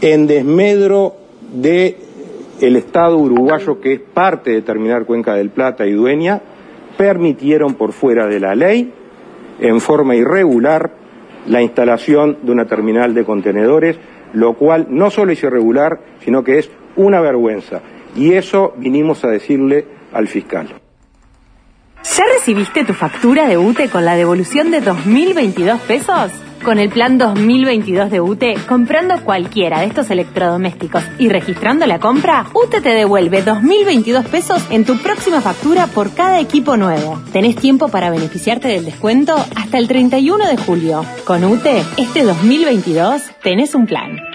en 0.00 0.26
desmedro 0.26 1.14
de 1.52 1.98
el 2.60 2.76
Estado 2.76 3.18
uruguayo 3.18 3.80
que 3.80 3.94
es 3.94 4.00
parte 4.00 4.52
de 4.52 4.62
Terminal 4.62 5.06
Cuenca 5.06 5.34
del 5.34 5.50
Plata 5.50 5.86
y 5.86 5.92
dueña, 5.92 6.40
permitieron 6.96 7.74
por 7.74 7.92
fuera 7.92 8.26
de 8.26 8.40
la 8.40 8.54
ley, 8.54 8.92
en 9.60 9.80
forma 9.80 10.14
irregular, 10.14 10.92
la 11.46 11.62
instalación 11.62 12.38
de 12.42 12.52
una 12.52 12.66
terminal 12.66 13.14
de 13.14 13.24
contenedores, 13.24 13.98
lo 14.32 14.54
cual 14.54 14.86
no 14.90 15.10
solo 15.10 15.32
es 15.32 15.42
irregular, 15.42 16.00
sino 16.24 16.42
que 16.42 16.58
es 16.58 16.70
una 16.96 17.20
vergüenza. 17.20 17.82
Y 18.16 18.32
eso 18.32 18.72
vinimos 18.76 19.24
a 19.24 19.28
decirle 19.28 19.86
al 20.14 20.28
fiscal. 20.28 20.80
¿Ya 22.16 22.24
recibiste 22.32 22.84
tu 22.84 22.92
factura 22.92 23.46
de 23.48 23.58
UTE 23.58 23.88
con 23.88 24.04
la 24.04 24.14
devolución 24.14 24.70
de 24.70 24.82
2.022 24.82 25.78
pesos? 25.80 26.32
Con 26.62 26.78
el 26.78 26.88
plan 26.88 27.18
2022 27.18 28.10
de 28.10 28.20
UTE, 28.20 28.54
comprando 28.66 29.20
cualquiera 29.22 29.80
de 29.80 29.86
estos 29.86 30.10
electrodomésticos 30.10 31.02
y 31.18 31.28
registrando 31.28 31.86
la 31.86 31.98
compra, 31.98 32.46
UTE 32.54 32.80
te 32.80 32.90
devuelve 32.90 33.44
2.022 33.44 34.24
pesos 34.24 34.64
en 34.70 34.84
tu 34.84 34.96
próxima 34.98 35.40
factura 35.40 35.86
por 35.88 36.14
cada 36.14 36.40
equipo 36.40 36.76
nuevo. 36.76 37.20
Tenés 37.32 37.56
tiempo 37.56 37.88
para 37.88 38.10
beneficiarte 38.10 38.68
del 38.68 38.84
descuento 38.84 39.34
hasta 39.56 39.78
el 39.78 39.88
31 39.88 40.46
de 40.46 40.56
julio. 40.56 41.04
Con 41.24 41.44
UTE, 41.44 41.82
este 41.96 42.22
2022 42.22 43.22
tenés 43.42 43.74
un 43.74 43.86
plan. 43.86 44.33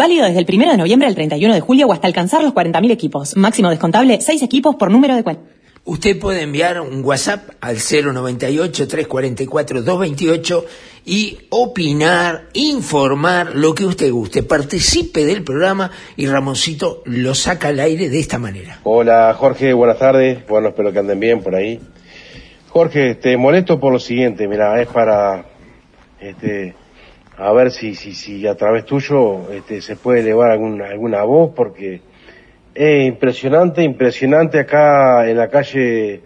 Válido 0.00 0.24
desde 0.24 0.38
el 0.38 0.46
1 0.48 0.70
de 0.70 0.78
noviembre 0.78 1.08
al 1.08 1.14
31 1.14 1.52
de 1.52 1.60
julio 1.60 1.86
o 1.86 1.92
hasta 1.92 2.06
alcanzar 2.06 2.42
los 2.42 2.54
40.000 2.54 2.90
equipos. 2.90 3.36
Máximo 3.36 3.68
descontable, 3.68 4.18
6 4.18 4.42
equipos 4.42 4.76
por 4.76 4.90
número 4.90 5.14
de 5.14 5.22
cuenta. 5.22 5.42
Usted 5.84 6.18
puede 6.18 6.40
enviar 6.40 6.80
un 6.80 7.04
WhatsApp 7.04 7.50
al 7.60 7.76
098-344-228 7.76 10.64
y 11.04 11.40
opinar, 11.50 12.48
informar 12.54 13.54
lo 13.54 13.74
que 13.74 13.84
usted 13.84 14.10
guste. 14.10 14.42
Participe 14.42 15.26
del 15.26 15.44
programa 15.44 15.90
y 16.16 16.26
Ramoncito 16.26 17.02
lo 17.04 17.34
saca 17.34 17.68
al 17.68 17.78
aire 17.78 18.08
de 18.08 18.20
esta 18.20 18.38
manera. 18.38 18.80
Hola 18.84 19.36
Jorge, 19.38 19.74
buenas 19.74 19.98
tardes. 19.98 20.46
Bueno, 20.48 20.68
espero 20.68 20.94
que 20.94 21.00
anden 21.00 21.20
bien 21.20 21.42
por 21.42 21.54
ahí. 21.54 21.78
Jorge, 22.70 23.16
te 23.16 23.36
molesto 23.36 23.78
por 23.78 23.92
lo 23.92 23.98
siguiente, 23.98 24.48
mira, 24.48 24.80
es 24.80 24.88
para 24.88 25.44
este 26.18 26.74
a 27.40 27.52
ver 27.52 27.70
si 27.70 27.94
si 27.94 28.12
si 28.12 28.46
a 28.46 28.54
través 28.54 28.84
tuyo 28.84 29.50
este 29.52 29.80
se 29.80 29.96
puede 29.96 30.20
elevar 30.20 30.50
alguna 30.50 30.88
alguna 30.88 31.22
voz 31.22 31.52
porque 31.54 32.02
es 32.74 33.06
impresionante, 33.06 33.82
impresionante 33.82 34.58
acá 34.58 35.28
en 35.28 35.36
la 35.36 35.48
calle 35.48 36.20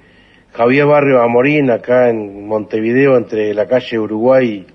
Javier 0.52 0.86
Barrio 0.86 1.20
Amorín, 1.22 1.70
acá 1.70 2.10
en 2.10 2.46
Montevideo, 2.46 3.16
entre 3.16 3.54
la 3.54 3.66
calle 3.66 3.98
Uruguay 3.98 4.66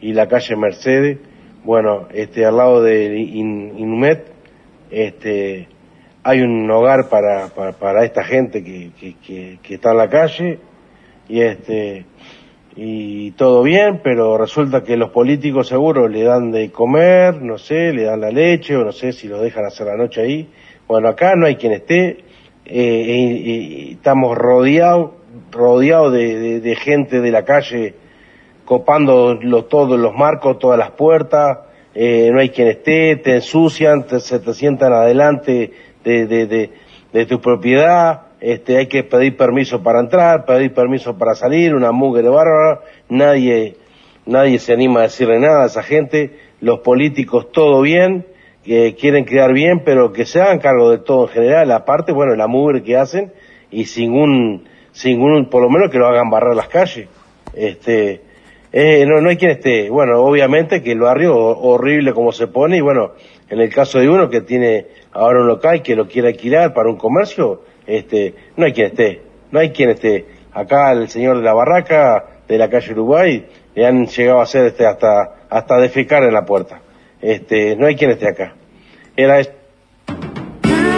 y 0.00 0.12
la 0.12 0.28
calle 0.28 0.56
Mercedes. 0.56 1.18
Bueno, 1.64 2.06
este, 2.12 2.44
al 2.44 2.56
lado 2.56 2.82
de 2.82 3.18
Inumet, 3.18 4.24
este, 4.90 5.66
hay 6.22 6.42
un 6.42 6.70
hogar 6.70 7.08
para, 7.08 7.48
para, 7.48 8.04
esta 8.04 8.22
gente 8.22 8.62
que, 8.62 8.90
que, 9.00 9.58
que, 9.60 9.74
está 9.74 9.90
en 9.90 9.96
la 9.96 10.08
calle 10.08 10.60
y 11.28 11.40
este, 11.40 12.04
y 12.76 13.30
todo 13.32 13.62
bien, 13.62 14.00
pero 14.04 14.36
resulta 14.36 14.84
que 14.84 14.96
los 14.96 15.10
políticos 15.10 15.68
seguro 15.68 16.08
le 16.08 16.22
dan 16.24 16.50
de 16.52 16.70
comer, 16.70 17.40
no 17.40 17.56
sé, 17.56 17.92
le 17.92 18.04
dan 18.04 18.20
la 18.20 18.30
leche 18.30 18.76
o 18.76 18.84
no 18.84 18.92
sé 18.92 19.12
si 19.12 19.28
lo 19.28 19.40
dejan 19.40 19.64
hacer 19.64 19.86
la 19.86 19.96
noche 19.96 20.20
ahí. 20.20 20.48
Bueno, 20.86 21.08
acá 21.08 21.34
no 21.36 21.46
hay 21.46 21.56
quien 21.56 21.72
esté, 21.72 22.18
eh, 22.66 23.88
estamos 23.92 24.36
rodeados 24.36 25.16
rodeados 25.50 26.12
de, 26.12 26.76
gente 26.80 27.20
de 27.20 27.30
la 27.30 27.44
calle 27.44 27.94
copando 28.64 29.38
todos 29.68 29.98
los 29.98 30.14
marcos, 30.14 30.58
todas 30.58 30.78
las 30.78 30.90
puertas, 30.92 31.58
eh, 31.94 32.30
no 32.32 32.40
hay 32.40 32.50
quien 32.50 32.68
esté, 32.68 33.16
te 33.16 33.36
ensucian, 33.36 34.06
se 34.20 34.40
te 34.40 34.54
sientan 34.54 34.92
adelante 34.92 35.72
de, 36.04 36.70
de, 37.12 37.26
tu 37.26 37.40
propiedad, 37.40 38.25
este, 38.46 38.76
hay 38.76 38.86
que 38.86 39.02
pedir 39.02 39.36
permiso 39.36 39.82
para 39.82 39.98
entrar, 39.98 40.44
pedir 40.44 40.72
permiso 40.72 41.18
para 41.18 41.34
salir, 41.34 41.74
una 41.74 41.90
mugre 41.90 42.28
bárbara, 42.28 42.80
nadie, 43.08 43.74
nadie 44.24 44.60
se 44.60 44.72
anima 44.72 45.00
a 45.00 45.02
decirle 45.02 45.40
nada 45.40 45.64
a 45.64 45.66
esa 45.66 45.82
gente, 45.82 46.38
los 46.60 46.78
políticos 46.78 47.50
todo 47.50 47.80
bien, 47.80 48.24
que 48.62 48.94
quieren 48.94 49.24
quedar 49.24 49.52
bien, 49.52 49.82
pero 49.84 50.12
que 50.12 50.24
se 50.26 50.40
hagan 50.40 50.60
cargo 50.60 50.92
de 50.92 50.98
todo 50.98 51.22
en 51.26 51.30
general, 51.30 51.72
aparte, 51.72 52.12
bueno, 52.12 52.36
la 52.36 52.46
mugre 52.46 52.84
que 52.84 52.96
hacen 52.96 53.32
y 53.72 53.86
sin 53.86 54.12
un, 54.12 54.68
sin 54.92 55.20
un, 55.20 55.50
por 55.50 55.60
lo 55.60 55.68
menos 55.68 55.90
que 55.90 55.98
lo 55.98 56.06
hagan 56.06 56.30
barrar 56.30 56.54
las 56.54 56.68
calles. 56.68 57.08
Este, 57.52 58.20
eh, 58.72 59.04
no, 59.06 59.20
no 59.20 59.28
hay 59.28 59.38
quien 59.38 59.50
esté, 59.50 59.90
bueno, 59.90 60.20
obviamente 60.20 60.84
que 60.84 60.92
el 60.92 61.00
barrio 61.00 61.36
horrible 61.36 62.12
como 62.12 62.30
se 62.30 62.46
pone 62.46 62.76
y 62.76 62.80
bueno, 62.80 63.10
en 63.50 63.58
el 63.58 63.74
caso 63.74 63.98
de 63.98 64.08
uno 64.08 64.30
que 64.30 64.42
tiene 64.42 64.86
ahora 65.10 65.40
un 65.40 65.48
local 65.48 65.82
que 65.82 65.96
lo 65.96 66.06
quiere 66.06 66.28
alquilar 66.28 66.74
para 66.74 66.88
un 66.88 66.96
comercio, 66.96 67.62
este, 67.86 68.34
no 68.56 68.66
hay 68.66 68.72
quien 68.72 68.88
esté, 68.88 69.22
no 69.50 69.60
hay 69.60 69.70
quien 69.70 69.90
esté. 69.90 70.26
Acá 70.52 70.92
el 70.92 71.08
señor 71.08 71.38
de 71.38 71.42
la 71.42 71.54
barraca 71.54 72.24
de 72.48 72.58
la 72.58 72.70
calle 72.70 72.92
Uruguay 72.92 73.46
le 73.74 73.86
han 73.86 74.06
llegado 74.06 74.40
a 74.40 74.44
hacer 74.44 74.66
este 74.66 74.86
hasta, 74.86 75.46
hasta 75.50 75.78
defecar 75.78 76.22
en 76.24 76.32
la 76.32 76.44
puerta. 76.44 76.80
Este, 77.20 77.76
no 77.76 77.86
hay 77.86 77.96
quien 77.96 78.10
esté 78.10 78.28
acá. 78.28 78.54
Era 79.16 79.40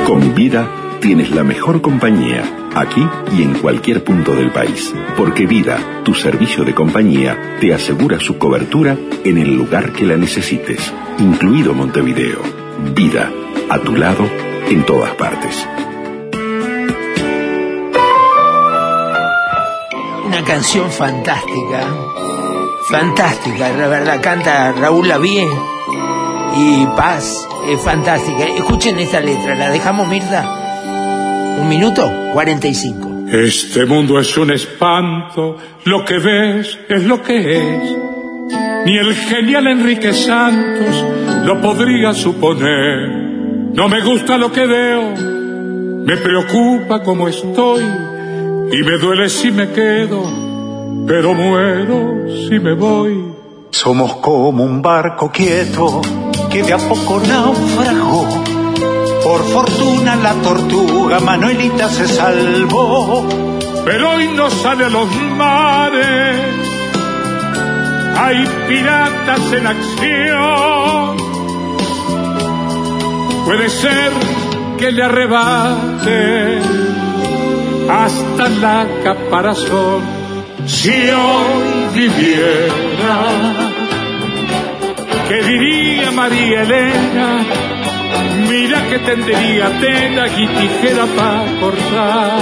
Con 0.07 0.35
vida 0.35 0.69
tienes 1.01 1.31
la 1.31 1.45
mejor 1.45 1.81
compañía, 1.81 2.43
aquí 2.75 3.07
y 3.37 3.43
en 3.43 3.55
cualquier 3.55 4.05
punto 4.05 4.35
del 4.35 4.51
país. 4.51 4.93
Porque 5.17 5.47
Vida, 5.47 6.03
tu 6.05 6.15
servicio 6.15 6.65
de 6.65 6.75
compañía, 6.75 7.57
te 7.61 7.73
asegura 7.73 8.19
su 8.21 8.39
cobertura 8.39 8.97
en 9.25 9.39
el 9.39 9.55
lugar 9.55 9.93
que 9.93 10.05
la 10.05 10.17
necesites, 10.17 10.93
incluido 11.19 11.75
Montevideo. 11.75 12.41
Vida, 12.95 13.31
a 13.69 13.79
tu 13.79 13.97
lado, 13.97 14.29
en 14.71 14.85
todas 14.85 15.15
partes. 15.15 15.67
Una 20.29 20.45
canción 20.45 20.91
fantástica, 20.91 21.89
fantástica, 22.91 23.71
la 23.71 23.89
verdad, 23.89 24.21
canta 24.21 24.73
Raúl 24.73 25.09
Lavie 25.09 25.49
y 26.55 26.85
Paz, 26.95 27.49
es 27.67 27.81
fantástica. 27.81 28.45
Escuchen 28.45 28.99
esta 28.99 29.21
letra, 29.21 29.55
¿la 29.55 29.71
dejamos, 29.71 30.07
Mirta? 30.07 31.57
¿Un 31.59 31.67
minuto? 31.67 32.13
45. 32.35 33.31
Este 33.33 33.87
mundo 33.87 34.21
es 34.21 34.37
un 34.37 34.51
espanto, 34.51 35.57
lo 35.85 36.05
que 36.05 36.19
ves 36.19 36.79
es 36.91 37.05
lo 37.05 37.23
que 37.23 37.57
es. 37.57 37.97
Ni 38.85 38.99
el 38.99 39.15
genial 39.15 39.67
Enrique 39.67 40.13
Santos 40.13 41.07
lo 41.47 41.59
podría 41.63 42.13
suponer. 42.13 43.09
No 43.73 43.89
me 43.89 44.05
gusta 44.05 44.37
lo 44.37 44.53
que 44.53 44.67
veo, 44.67 45.15
me 46.05 46.19
preocupa 46.19 47.03
como 47.03 47.29
estoy 47.29 47.83
y 48.71 48.83
me 48.83 48.99
duele 48.99 49.29
si 49.29 49.51
me 49.51 49.71
quedo, 49.71 50.23
pero 51.07 51.35
muero 51.35 52.27
si 52.49 52.59
me 52.59 52.75
voy. 52.75 53.25
Somos 53.71 54.17
como 54.17 54.65
un 54.65 54.83
barco 54.83 55.31
quieto 55.31 56.01
que 56.51 56.63
de 56.63 56.73
a 56.73 56.79
poco 56.79 57.21
naufragó. 57.27 58.27
Por 59.23 59.43
fortuna 59.45 60.17
la 60.17 60.35
tortuga 60.35 61.21
Manuelita 61.21 61.89
se 61.89 62.07
salvó. 62.09 63.27
Pero 63.85 64.11
hoy 64.11 64.29
no 64.29 64.51
sale 64.51 64.85
a 64.85 64.89
los 64.91 65.09
mares, 65.37 66.37
hay 68.17 68.47
piratas 68.69 69.53
en 69.53 69.67
acción. 69.67 71.17
Puede 73.47 73.71
ser 73.71 74.13
que 74.77 74.93
le 74.93 75.03
arrebate 75.03 76.61
hasta 77.89 78.49
la 78.49 78.87
caparazón. 79.03 80.03
Si 80.67 80.91
hoy 80.91 81.89
viviera, 81.95 83.21
¿qué 85.29 85.43
diría 85.43 86.11
María 86.11 86.63
Elena? 86.63 87.45
Mira 88.49 88.87
que 88.89 88.99
tendría 88.99 89.81
tela 89.81 90.29
y 90.29 90.47
tijera 90.47 91.07
para 91.17 91.61
cortar. 91.61 92.39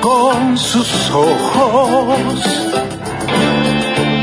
Con 0.00 0.56
sus 0.56 1.10
ojos 1.10 2.70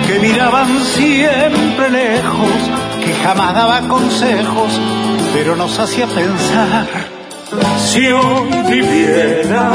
que 0.08 0.20
miraban 0.20 0.80
siempre 0.80 1.90
lejos, 1.90 2.60
que 3.04 3.14
jamás 3.24 3.54
daba 3.54 3.82
consejos, 3.82 4.80
pero 5.34 5.56
nos 5.56 5.78
hacía 5.80 6.08
pensar. 6.08 7.17
Si 7.78 8.06
hoy 8.08 8.50
viviera 8.70 9.72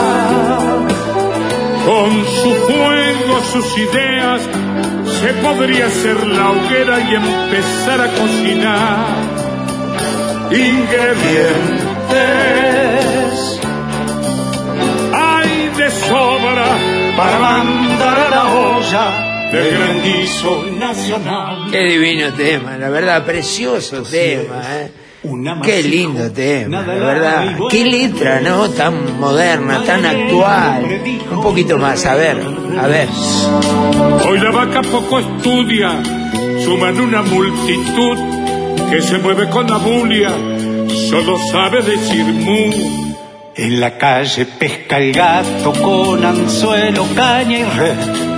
con 1.87 2.25
su 2.27 2.51
fuego, 2.67 3.41
sus 3.51 3.79
ideas, 3.79 4.43
se 5.21 5.33
podría 5.35 5.87
hacer 5.87 6.27
la 6.27 6.51
hoguera 6.51 7.01
y 7.01 7.15
empezar 7.15 8.01
a 8.03 8.09
cocinar 8.09 9.07
ingredientes. 10.51 11.81
Hay 15.15 15.71
de 15.77 15.91
sobra 15.91 16.77
para 17.17 17.39
mandar 17.39 18.19
a 18.19 18.29
la 18.29 18.55
olla 18.55 19.51
de 19.51 19.71
gran 19.71 20.03
guiso 20.03 20.65
nacional. 20.79 21.71
Qué 21.71 21.85
divino 21.85 22.33
tema, 22.35 22.77
la 22.77 22.91
verdad, 22.91 23.25
precioso 23.25 24.03
tema, 24.03 24.63
¿eh? 24.77 25.02
Qué 25.63 25.83
lindo 25.83 26.33
tema, 26.33 26.83
la 26.83 26.95
verdad. 26.95 27.59
Qué 27.71 27.85
letra, 27.85 28.41
¿no? 28.41 28.69
Tan 28.71 29.21
moderna, 29.21 29.83
tan 29.85 30.05
actual. 30.05 31.01
Un 31.31 31.43
poquito 31.43 31.79
más, 31.79 32.05
a 32.07 32.15
ver, 32.17 32.39
a 32.79 32.87
ver. 32.89 33.09
Hoy 34.29 34.39
la 34.39 34.51
vaca 34.51 34.83
poco 34.83 35.21
estudia, 35.21 36.03
suman 36.65 37.01
una 37.01 37.23
multitud 37.23 38.19
que 38.91 39.01
se 39.01 39.19
mueve 39.19 39.49
con 39.49 39.69
la 39.69 39.79
bulia, 39.79 40.31
solo 41.09 41.39
sabe 41.51 41.83
decir 41.83 42.25
mu. 42.25 42.71
En 43.55 43.81
la 43.81 43.99
calle 43.99 44.47
pesca 44.47 44.97
el 44.99 45.13
gato 45.13 45.73
con 45.75 46.25
anzuelo, 46.25 47.07
caña 47.15 47.59
y 47.59 47.65
red. 47.65 48.32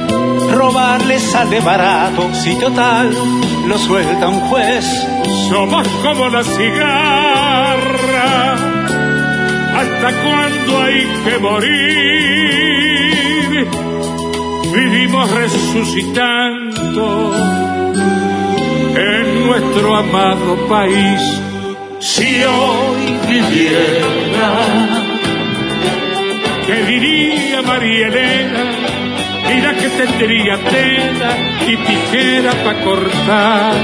Robarle 0.54 1.18
sale 1.18 1.58
barato, 1.60 2.32
si 2.32 2.54
total 2.60 3.10
lo 3.66 3.76
suelta 3.76 4.28
un 4.28 4.38
juez. 4.48 4.84
Somos 5.48 5.88
como 6.04 6.28
la 6.28 6.44
cigarra, 6.44 8.54
hasta 9.80 10.12
cuando 10.22 10.82
hay 10.82 11.00
que 11.24 11.38
morir. 11.38 11.84
Vivimos 14.72 15.28
resucitando 15.30 17.32
en 18.96 19.46
nuestro 19.46 19.96
amado 19.96 20.68
país. 20.68 21.20
Si 21.98 22.44
hoy 22.44 23.18
viviera, 23.28 24.52
¿qué 26.66 26.84
diría 26.84 27.62
María 27.62 28.06
Elena? 28.06 28.93
Mira 29.46 29.76
que 29.76 29.88
tendría 29.90 30.56
tela 30.64 31.36
y 31.66 31.76
tijera 31.76 32.52
para 32.64 32.84
cortar 32.84 33.74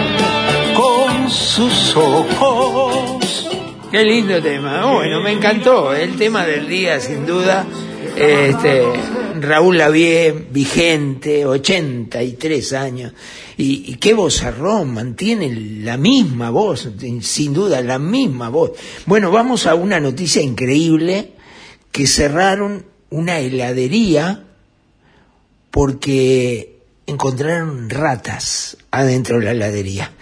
con 0.75 1.31
sus 1.31 1.95
ojos. 1.97 3.49
Qué 3.91 4.05
lindo 4.05 4.41
tema. 4.41 4.93
Bueno, 4.95 5.21
me 5.21 5.33
encantó. 5.33 5.95
El 5.95 6.17
tema 6.17 6.47
del 6.47 6.67
día, 6.67 6.99
sin 7.01 7.27
duda. 7.27 7.67
Este, 8.17 8.85
Raúl 9.41 9.79
Lavie, 9.79 10.33
vigente, 10.51 11.45
83 11.45 12.73
años. 12.73 13.13
Y, 13.57 13.93
y 13.93 13.97
qué 13.97 14.15
vozarrón, 14.15 14.95
mantiene 14.95 15.55
la 15.83 15.97
misma 15.97 16.51
voz, 16.51 16.89
sin 17.21 17.53
duda, 17.53 17.83
la 17.83 17.99
misma 17.99 18.49
voz. 18.49 18.73
Bueno, 19.07 19.31
vamos 19.31 19.67
a 19.67 19.75
una 19.75 20.01
noticia 20.01 20.41
increíble, 20.41 21.33
que 21.93 22.07
cerraron 22.07 22.87
una 23.11 23.41
heladería 23.41 24.45
porque 25.71 26.81
encontraron 27.07 27.91
ratas 27.91 28.77
adentro 28.91 29.39
de 29.39 29.45
la 29.45 29.51
heladería. 29.53 30.13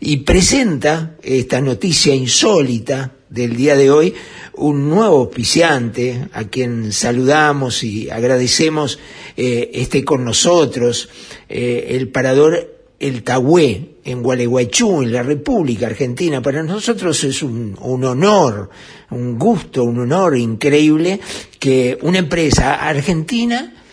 Y 0.00 0.18
presenta 0.18 1.16
esta 1.22 1.60
noticia 1.60 2.14
insólita 2.14 3.12
del 3.30 3.56
día 3.56 3.74
de 3.74 3.90
hoy 3.90 4.14
un 4.56 4.88
nuevo 4.88 5.16
auspiciante 5.16 6.28
a 6.32 6.44
quien 6.44 6.92
saludamos 6.92 7.82
y 7.82 8.10
agradecemos 8.10 8.98
eh, 9.36 9.70
esté 9.74 10.04
con 10.04 10.24
nosotros, 10.24 11.08
eh, 11.48 11.86
el 11.90 12.08
parador 12.08 12.72
El 13.00 13.24
Tahué 13.24 13.96
en 14.04 14.22
Gualeguaychú, 14.22 15.02
en 15.02 15.12
la 15.12 15.22
República 15.22 15.86
Argentina. 15.86 16.40
Para 16.40 16.62
nosotros 16.62 17.24
es 17.24 17.42
un, 17.42 17.76
un 17.80 18.04
honor, 18.04 18.70
un 19.10 19.38
gusto, 19.38 19.82
un 19.82 19.98
honor 20.00 20.36
increíble 20.36 21.18
que 21.58 21.98
una 22.02 22.18
empresa 22.18 22.74
argentina 22.74 23.83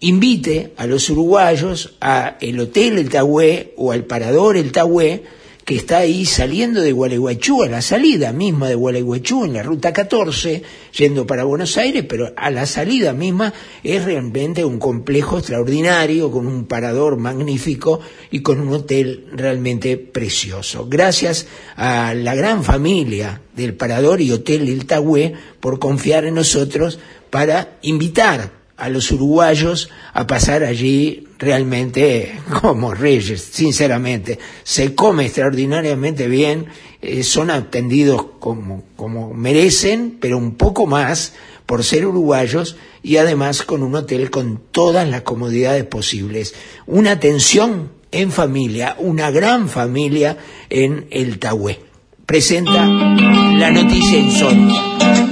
invite 0.00 0.72
a 0.76 0.86
los 0.86 1.10
uruguayos 1.10 1.96
a 2.00 2.36
el 2.40 2.60
Hotel 2.60 2.98
El 2.98 3.08
Tahué 3.08 3.74
o 3.76 3.92
al 3.92 4.04
Parador 4.04 4.56
El 4.56 4.72
Tahué, 4.72 5.24
que 5.64 5.76
está 5.76 5.98
ahí 5.98 6.24
saliendo 6.24 6.80
de 6.80 6.92
Gualeguaychú, 6.92 7.62
a 7.62 7.68
la 7.68 7.82
salida 7.82 8.32
misma 8.32 8.70
de 8.70 8.74
Gualeguaychú, 8.74 9.44
en 9.44 9.52
la 9.52 9.62
ruta 9.62 9.92
14, 9.92 10.62
yendo 10.96 11.26
para 11.26 11.44
Buenos 11.44 11.76
Aires, 11.76 12.06
pero 12.08 12.32
a 12.36 12.50
la 12.50 12.64
salida 12.64 13.12
misma 13.12 13.52
es 13.82 14.02
realmente 14.02 14.64
un 14.64 14.78
complejo 14.78 15.36
extraordinario, 15.36 16.30
con 16.30 16.46
un 16.46 16.64
parador 16.64 17.18
magnífico 17.18 18.00
y 18.30 18.40
con 18.40 18.60
un 18.60 18.72
hotel 18.72 19.26
realmente 19.32 19.98
precioso. 19.98 20.86
Gracias 20.88 21.46
a 21.76 22.14
la 22.14 22.34
gran 22.34 22.64
familia 22.64 23.42
del 23.54 23.74
Parador 23.74 24.22
y 24.22 24.32
Hotel 24.32 24.70
El 24.70 24.86
Tahué 24.86 25.34
por 25.60 25.78
confiar 25.78 26.24
en 26.24 26.36
nosotros 26.36 26.98
para 27.28 27.76
invitar 27.82 28.57
a 28.78 28.88
los 28.88 29.10
uruguayos 29.10 29.90
a 30.14 30.26
pasar 30.26 30.62
allí 30.62 31.26
realmente 31.38 32.40
como 32.62 32.94
reyes, 32.94 33.42
sinceramente. 33.42 34.38
Se 34.62 34.94
come 34.94 35.26
extraordinariamente 35.26 36.28
bien, 36.28 36.66
eh, 37.02 37.22
son 37.22 37.50
atendidos 37.50 38.24
como, 38.38 38.84
como 38.96 39.34
merecen, 39.34 40.16
pero 40.20 40.38
un 40.38 40.54
poco 40.54 40.86
más 40.86 41.34
por 41.66 41.84
ser 41.84 42.06
uruguayos 42.06 42.76
y 43.02 43.16
además 43.16 43.62
con 43.62 43.82
un 43.82 43.94
hotel 43.94 44.30
con 44.30 44.60
todas 44.70 45.06
las 45.08 45.22
comodidades 45.22 45.84
posibles. 45.84 46.54
Una 46.86 47.12
atención 47.12 47.90
en 48.10 48.32
familia, 48.32 48.96
una 48.98 49.30
gran 49.30 49.68
familia 49.68 50.38
en 50.70 51.06
el 51.10 51.38
Tahué. 51.38 51.80
Presenta 52.24 52.86
la 52.86 53.70
noticia 53.70 54.18
insólita. 54.18 55.27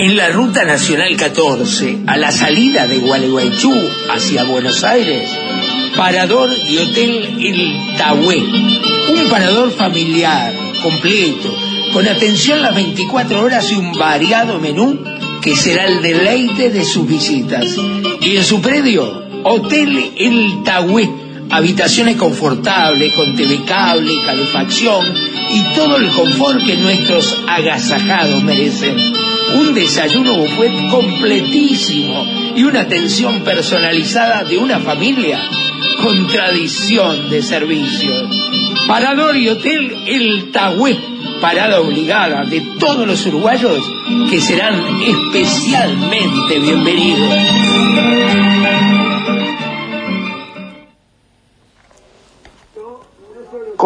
En 0.00 0.16
la 0.16 0.28
Ruta 0.28 0.64
Nacional 0.64 1.16
14, 1.16 2.04
a 2.06 2.16
la 2.16 2.30
salida 2.30 2.86
de 2.86 2.98
Gualeguaychú 2.98 3.74
hacia 4.08 4.44
Buenos 4.44 4.84
Aires, 4.84 5.28
Parador 5.96 6.48
y 6.68 6.78
Hotel 6.78 7.36
El 7.40 7.96
Tahué. 7.96 8.36
Un 8.36 9.28
parador 9.28 9.72
familiar, 9.72 10.54
completo, 10.84 11.52
con 11.92 12.06
atención 12.06 12.62
las 12.62 12.76
24 12.76 13.40
horas 13.40 13.72
y 13.72 13.74
un 13.74 13.92
variado 13.94 14.60
menú 14.60 15.00
que 15.42 15.56
será 15.56 15.86
el 15.86 16.00
deleite 16.00 16.70
de 16.70 16.84
sus 16.84 17.04
visitas. 17.04 17.66
Y 18.20 18.36
en 18.36 18.44
su 18.44 18.60
predio, 18.62 19.24
Hotel 19.42 20.12
El 20.16 20.62
Tahué, 20.62 21.10
habitaciones 21.50 22.14
confortables, 22.14 23.14
con 23.14 23.34
TV 23.34 23.64
cable, 23.64 24.14
calefacción 24.24 25.06
y 25.50 25.74
todo 25.74 25.96
el 25.96 26.08
confort 26.10 26.64
que 26.64 26.76
nuestros 26.76 27.36
agasajados 27.48 28.44
merecen. 28.44 29.27
Un 29.56 29.74
desayuno 29.74 30.34
buffet 30.34 30.88
completísimo 30.90 32.24
y 32.54 32.64
una 32.64 32.80
atención 32.80 33.40
personalizada 33.42 34.44
de 34.44 34.58
una 34.58 34.78
familia 34.80 35.40
con 36.02 36.26
tradición 36.26 37.30
de 37.30 37.42
servicio. 37.42 38.28
Parador 38.86 39.36
y 39.36 39.48
Hotel 39.48 39.96
El 40.06 40.50
Tahué, 40.50 40.98
parada 41.40 41.80
obligada 41.80 42.44
de 42.44 42.60
todos 42.78 43.06
los 43.06 43.24
uruguayos 43.26 43.78
que 44.30 44.40
serán 44.40 45.00
especialmente 45.02 46.58
bienvenidos. 46.58 47.34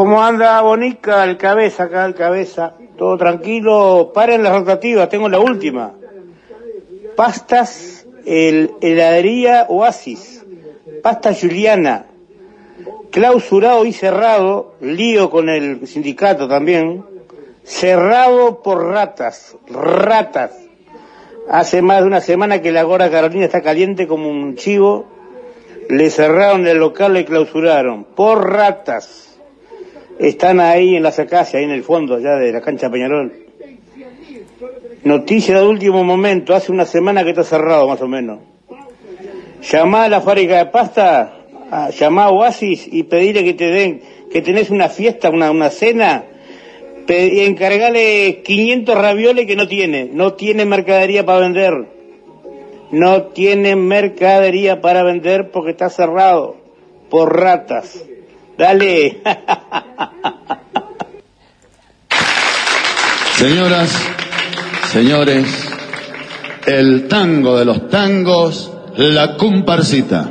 ¿Cómo 0.03 0.21
anda 0.21 0.61
Bonica? 0.63 1.23
El 1.23 1.37
cabeza 1.37 1.85
acá, 1.85 2.05
el 2.05 2.17
cabeza. 2.17 2.75
Todo 2.99 3.17
tranquilo. 3.17 4.11
Paren 4.13 4.43
las 4.43 4.53
rotativas, 4.53 5.09
tengo 5.09 5.29
la 5.29 5.39
última. 5.39 5.93
Pastas, 7.15 8.05
el 8.27 8.73
heladería 8.81 9.67
Oasis. 9.69 10.45
Pasta 11.05 11.33
Juliana. 11.33 12.07
Clausurado 13.13 13.85
y 13.85 13.93
cerrado. 13.93 14.75
Lío 14.81 15.31
con 15.31 15.49
el 15.49 15.87
sindicato 15.87 16.49
también. 16.49 17.05
Cerrado 17.63 18.61
por 18.61 18.85
ratas. 18.85 19.57
Ratas. 19.69 20.51
Hace 21.49 21.81
más 21.81 22.01
de 22.01 22.09
una 22.09 22.21
semana 22.21 22.61
que 22.61 22.73
la 22.73 22.83
Gora 22.83 23.09
Carolina 23.09 23.45
está 23.45 23.63
caliente 23.63 24.09
como 24.09 24.29
un 24.29 24.57
chivo. 24.57 25.07
Le 25.89 26.11
cerraron 26.11 26.67
el 26.67 26.79
local, 26.79 27.13
le 27.13 27.25
clausuraron. 27.25 28.03
Por 28.03 28.51
ratas 28.51 29.32
están 30.29 30.61
ahí 30.61 30.97
en 30.97 31.03
la 31.03 31.11
acacias, 31.11 31.55
ahí 31.55 31.65
en 31.65 31.71
el 31.71 31.83
fondo 31.83 32.15
allá 32.15 32.37
de 32.37 32.53
la 32.53 32.61
cancha 32.61 32.91
Peñarol. 32.91 33.33
Noticia 35.05 35.59
de 35.59 35.67
último 35.67 36.05
momento, 36.05 36.55
hace 36.55 36.71
una 36.71 36.85
semana 36.85 37.25
que 37.25 37.31
está 37.31 37.43
cerrado 37.43 37.89
más 37.89 38.01
o 38.01 38.09
menos. 38.09 38.39
Llamá 39.63 40.05
a 40.05 40.09
la 40.09 40.21
fábrica 40.21 40.59
de 40.59 40.67
pasta, 40.67 41.39
llamá 41.99 42.25
a 42.25 42.31
Oasis 42.31 42.89
y 42.91 43.03
pedirle 43.03 43.43
que 43.43 43.55
te 43.55 43.67
den, 43.67 44.03
que 44.31 44.43
tenés 44.43 44.71
una 44.71 44.89
fiesta, 44.89 45.29
una, 45.31 45.51
una 45.51 45.71
cena, 45.71 46.25
y 47.09 47.41
encargale 47.41 48.43
500 48.45 48.97
ravioles 48.97 49.47
que 49.47 49.57
no 49.57 49.67
tiene, 49.67 50.09
no 50.13 50.35
tiene 50.35 50.65
mercadería 50.65 51.27
para 51.27 51.41
vender. 51.41 51.73
No 52.93 53.23
tiene 53.25 53.75
mercadería 53.75 54.81
para 54.81 55.03
vender 55.03 55.51
porque 55.51 55.71
está 55.71 55.91
cerrado 55.91 56.57
por 57.11 57.37
ratas. 57.37 58.05
Dale. 58.57 59.23
Señoras, 63.37 63.91
señores, 64.93 65.47
el 66.67 67.09
tango 67.09 67.59
de 67.59 67.65
los 67.65 67.89
tangos, 67.89 68.71
la 68.97 69.37
comparsita. 69.37 70.29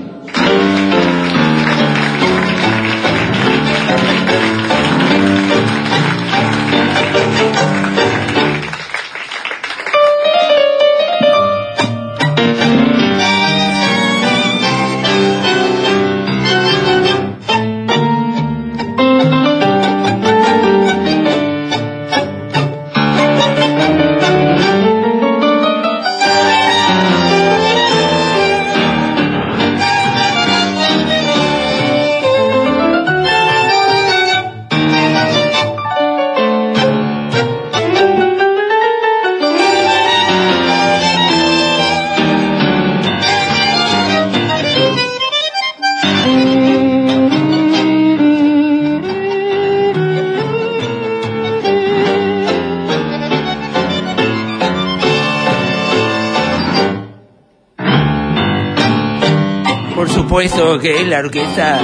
Supuesto 60.50 60.80
que 60.80 61.02
es 61.02 61.08
la 61.08 61.20
orquesta 61.20 61.82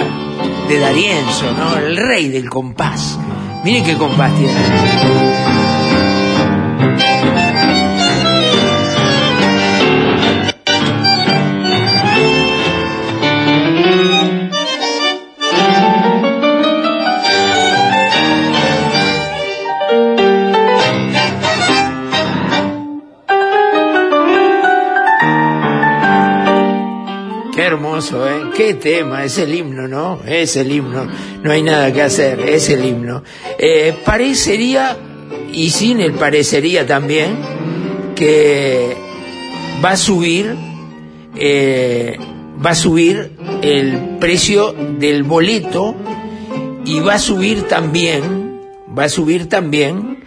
de 0.68 0.80
Darienzo, 0.80 1.52
¿no? 1.52 1.78
El 1.78 1.96
rey 1.96 2.30
del 2.30 2.50
compás. 2.50 3.20
Miren 3.64 3.84
qué 3.84 3.96
compás 3.96 4.34
tiene. 4.36 5.47
Qué 28.58 28.74
tema, 28.74 29.24
es 29.24 29.38
el 29.38 29.54
himno, 29.54 29.88
¿no? 29.88 30.20
Es 30.26 30.56
el 30.56 30.72
himno, 30.72 31.08
no 31.44 31.52
hay 31.52 31.62
nada 31.62 31.94
que 31.94 32.02
hacer, 32.02 32.40
es 32.40 32.72
el 32.72 32.84
himno. 32.84 33.24
Eh, 33.60 33.96
parecería, 34.04 34.98
y 35.54 35.70
sin 35.70 36.02
el 36.02 36.14
parecería 36.14 36.88
también, 36.88 37.38
que 38.16 38.98
va 39.86 39.92
a 39.92 39.96
subir, 39.96 40.56
eh, 41.36 42.18
va 42.66 42.72
a 42.72 42.76
subir 42.76 43.34
el 43.62 44.18
precio 44.20 44.74
del 44.74 45.22
boleto 45.22 45.96
y 46.84 47.00
va 47.00 47.14
a 47.14 47.20
subir 47.20 47.68
también, 47.68 48.60
va 48.98 49.04
a 49.04 49.10
subir 49.10 49.48
también 49.48 50.24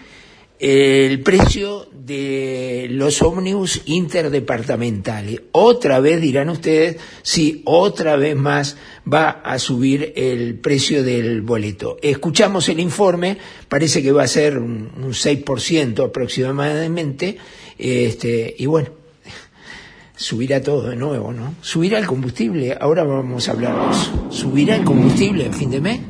el 0.61 1.21
precio 1.23 1.88
de 2.11 2.88
los 2.90 3.23
ómnibus 3.23 3.83
interdepartamentales. 3.85 5.42
Otra 5.53 6.01
vez 6.01 6.20
dirán 6.20 6.49
ustedes, 6.49 6.96
sí, 7.23 7.62
otra 7.64 8.16
vez 8.16 8.35
más 8.35 8.77
va 9.11 9.31
a 9.44 9.61
subir 9.61 10.12
el 10.16 10.59
precio 10.59 11.05
del 11.05 11.42
boleto. 11.42 11.99
Escuchamos 12.03 12.68
el 12.68 12.81
informe, 12.81 13.38
parece 13.68 14.03
que 14.03 14.11
va 14.11 14.25
a 14.25 14.29
ser 14.29 14.59
un, 14.59 14.90
un 14.96 15.12
6% 15.12 16.05
aproximadamente, 16.05 17.38
este, 17.79 18.57
y 18.59 18.66
bueno, 18.66 18.88
subirá 20.16 20.61
todo 20.61 20.88
de 20.88 20.96
nuevo, 20.96 21.33
¿no? 21.33 21.55
Subirá 21.61 21.99
el 21.99 22.07
combustible, 22.07 22.77
ahora 22.81 23.05
vamos 23.05 23.49
a 23.49 23.53
hablar 23.53 23.87
de 23.87 23.96
eso. 23.96 24.27
¿Subirá 24.31 24.75
el 24.75 24.85
combustible 24.85 25.46
en 25.46 25.55
fin 25.55 25.70
de 25.70 25.81
mes? 25.81 26.01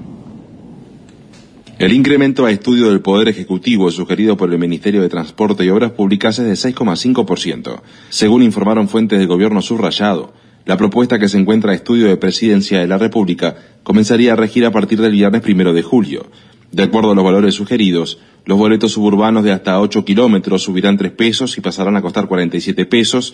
El 1.81 1.95
incremento 1.95 2.45
a 2.45 2.51
estudio 2.51 2.91
del 2.91 3.01
Poder 3.01 3.29
Ejecutivo 3.29 3.91
sugerido 3.91 4.37
por 4.37 4.53
el 4.53 4.59
Ministerio 4.59 5.01
de 5.01 5.09
Transporte 5.09 5.65
y 5.65 5.71
Obras 5.71 5.93
Públicas 5.93 6.39
es 6.39 6.45
de 6.45 6.75
6,5%, 6.75 7.81
según 8.11 8.43
informaron 8.43 8.87
fuentes 8.87 9.19
del 9.19 9.27
gobierno 9.27 9.63
subrayado. 9.63 10.35
La 10.67 10.77
propuesta 10.77 11.19
que 11.19 11.31
se 11.31 11.39
encuentra 11.39 11.73
a 11.73 11.75
estudio 11.75 12.09
de 12.09 12.19
Presidencia 12.19 12.81
de 12.81 12.87
la 12.87 12.99
República 12.99 13.57
comenzaría 13.83 14.35
a 14.35 14.37
regir 14.37 14.67
a 14.67 14.71
partir 14.71 15.01
del 15.01 15.13
viernes 15.13 15.41
primero 15.41 15.73
de 15.73 15.83
julio. 15.83 16.27
De 16.71 16.83
acuerdo 16.83 17.13
a 17.13 17.15
los 17.15 17.25
valores 17.25 17.55
sugeridos, 17.55 18.19
los 18.45 18.59
boletos 18.59 18.93
suburbanos 18.93 19.43
de 19.43 19.53
hasta 19.53 19.81
8 19.81 20.05
kilómetros 20.05 20.63
subirán 20.63 20.99
3 20.99 21.13
pesos 21.13 21.57
y 21.57 21.63
pasarán 21.63 21.97
a 21.97 22.03
costar 22.03 22.27
47 22.27 22.85
pesos, 22.85 23.33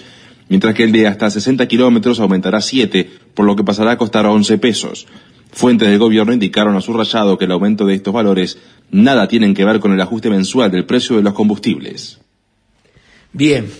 mientras 0.48 0.72
que 0.76 0.84
el 0.84 0.92
de 0.92 1.08
hasta 1.08 1.30
60 1.30 1.66
kilómetros 1.66 2.20
aumentará 2.20 2.60
7, 2.60 3.10
por 3.34 3.44
lo 3.44 3.56
que 3.56 3.64
pasará 3.64 3.90
a 3.90 3.98
costar 3.98 4.24
11 4.24 4.56
pesos. 4.58 5.08
Fuentes 5.52 5.88
del 5.88 5.98
gobierno 5.98 6.32
indicaron 6.32 6.76
a 6.76 6.80
su 6.80 6.92
rayado 6.92 7.38
que 7.38 7.46
el 7.46 7.52
aumento 7.52 7.86
de 7.86 7.94
estos 7.94 8.12
valores 8.12 8.58
nada 8.90 9.28
tienen 9.28 9.54
que 9.54 9.64
ver 9.64 9.80
con 9.80 9.92
el 9.92 10.00
ajuste 10.00 10.30
mensual 10.30 10.70
del 10.70 10.84
precio 10.84 11.16
de 11.16 11.22
los 11.22 11.34
combustibles. 11.34 12.20
Bien, 13.32 13.70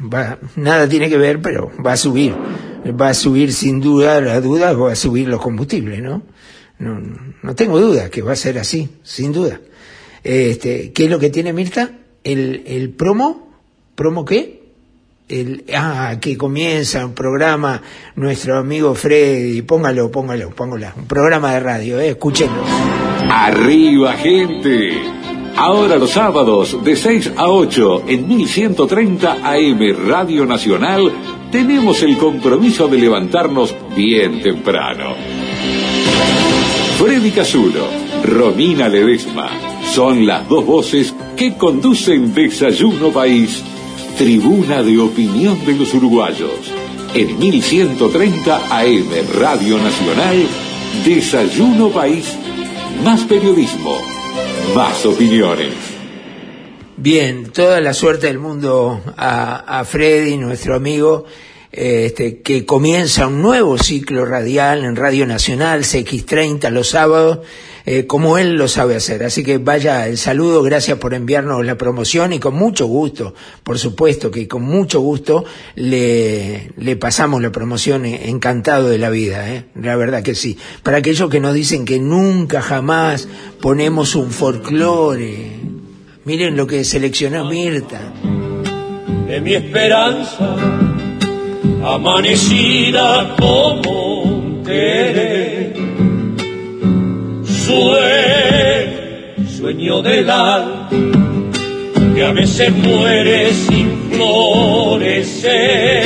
va, 0.00 0.38
nada 0.56 0.88
tiene 0.88 1.08
que 1.08 1.16
ver, 1.16 1.40
pero 1.40 1.70
va 1.84 1.92
a 1.92 1.96
subir. 1.96 2.34
Va 3.00 3.10
a 3.10 3.14
subir 3.14 3.52
sin 3.52 3.80
duda, 3.80 4.20
la 4.20 4.40
duda, 4.40 4.72
va 4.74 4.92
a 4.92 4.96
subir 4.96 5.28
los 5.28 5.40
combustibles, 5.40 6.02
¿no? 6.02 6.22
No, 6.78 7.00
no 7.42 7.54
tengo 7.54 7.80
duda 7.80 8.10
que 8.10 8.22
va 8.22 8.32
a 8.32 8.36
ser 8.36 8.58
así, 8.58 8.88
sin 9.02 9.32
duda. 9.32 9.60
Este, 10.24 10.92
¿Qué 10.92 11.04
es 11.04 11.10
lo 11.10 11.18
que 11.18 11.30
tiene 11.30 11.52
Mirta? 11.52 11.92
El, 12.24 12.64
el 12.66 12.90
promo, 12.90 13.52
¿promo 13.94 14.24
qué? 14.24 14.63
El, 15.26 15.64
ah, 15.74 16.16
que 16.20 16.36
comienza 16.36 17.04
un 17.04 17.14
programa, 17.14 17.80
nuestro 18.16 18.58
amigo 18.58 18.94
Freddy, 18.94 19.62
póngalo, 19.62 20.10
póngalo, 20.10 20.50
póngalo, 20.50 20.88
un 20.96 21.06
programa 21.06 21.54
de 21.54 21.60
radio, 21.60 21.98
eh, 21.98 22.10
escúchenlo. 22.10 22.62
Arriba, 23.30 24.12
gente. 24.14 24.92
Ahora 25.56 25.96
los 25.96 26.10
sábados 26.10 26.76
de 26.84 26.96
6 26.96 27.32
a 27.36 27.48
8 27.48 28.04
en 28.08 28.28
1130 28.28 29.38
AM 29.42 30.08
Radio 30.08 30.44
Nacional 30.44 31.12
tenemos 31.50 32.02
el 32.02 32.18
compromiso 32.18 32.88
de 32.88 32.98
levantarnos 32.98 33.74
bien 33.96 34.42
temprano. 34.42 35.14
Freddy 36.98 37.30
Casulo, 37.30 37.86
Romina 38.24 38.88
Ledesma, 38.88 39.50
son 39.92 40.26
las 40.26 40.48
dos 40.48 40.66
voces 40.66 41.14
que 41.36 41.56
conducen 41.56 42.34
Desayuno 42.34 43.10
País, 43.10 43.62
tribuna 44.16 44.82
de 44.82 44.98
opinión 44.98 45.64
de 45.66 45.74
los 45.74 45.92
uruguayos. 45.94 46.72
En 47.14 47.38
1130 47.38 48.56
AM 48.70 49.10
Radio 49.38 49.78
Nacional, 49.78 50.46
Desayuno 51.04 51.90
País, 51.90 52.36
más 53.04 53.22
periodismo, 53.22 53.98
más 54.74 55.04
opiniones. 55.04 55.74
Bien, 56.96 57.50
toda 57.50 57.80
la 57.80 57.92
suerte 57.92 58.28
del 58.28 58.38
mundo 58.38 59.02
a, 59.16 59.84
Freddy, 59.84 60.36
nuestro 60.36 60.76
amigo, 60.76 61.24
este, 61.72 62.40
que 62.40 62.64
comienza 62.64 63.26
un 63.26 63.42
nuevo 63.42 63.78
ciclo 63.78 64.24
radial 64.24 64.84
en 64.84 64.94
Radio 64.94 65.26
Nacional, 65.26 65.82
CX30 65.82 66.70
los 66.70 66.90
sábados, 66.90 67.40
eh, 67.86 68.06
como 68.06 68.38
él 68.38 68.54
lo 68.54 68.66
sabe 68.66 68.96
hacer. 68.96 69.24
Así 69.24 69.42
que 69.42 69.58
vaya 69.58 70.08
el 70.08 70.16
saludo, 70.16 70.62
gracias 70.62 70.98
por 70.98 71.12
enviarnos 71.12 71.64
la 71.66 71.76
promoción 71.76 72.32
y 72.32 72.38
con 72.38 72.54
mucho 72.54 72.86
gusto, 72.86 73.34
por 73.62 73.78
supuesto 73.78 74.30
que 74.30 74.48
con 74.48 74.62
mucho 74.62 75.00
gusto 75.00 75.44
le, 75.74 76.72
le 76.78 76.96
pasamos 76.96 77.42
la 77.42 77.52
promoción 77.52 78.06
eh, 78.06 78.30
encantado 78.30 78.88
de 78.88 78.98
la 78.98 79.10
vida, 79.10 79.52
¿eh? 79.52 79.64
la 79.74 79.96
verdad 79.96 80.22
que 80.22 80.34
sí. 80.34 80.56
Para 80.82 80.98
aquellos 80.98 81.28
que 81.28 81.40
nos 81.40 81.54
dicen 81.54 81.84
que 81.84 81.98
nunca 81.98 82.62
jamás 82.62 83.28
ponemos 83.60 84.14
un 84.14 84.30
folclore, 84.30 85.50
miren 86.24 86.56
lo 86.56 86.66
que 86.66 86.84
seleccionó 86.84 87.44
Mirta. 87.44 88.14
De 89.28 89.40
mi 89.40 89.54
esperanza, 89.54 90.56
amanecida 91.82 93.34
como 93.38 94.22
un 94.22 94.62
Sueño, 97.64 99.48
sueño 99.48 100.02
del 100.02 100.28
alma 100.28 100.88
que 102.14 102.22
a 102.22 102.32
veces 102.32 102.70
muere 102.72 103.52
sin 103.54 104.10
florecer. 104.12 106.04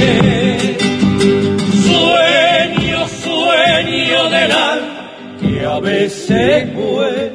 Sueño, 1.83 3.09
sueño 3.09 4.31
del 4.31 4.53
alma 4.53 5.11
que 5.41 5.67
a 5.67 5.81
veces 5.81 6.73
muere 6.73 7.33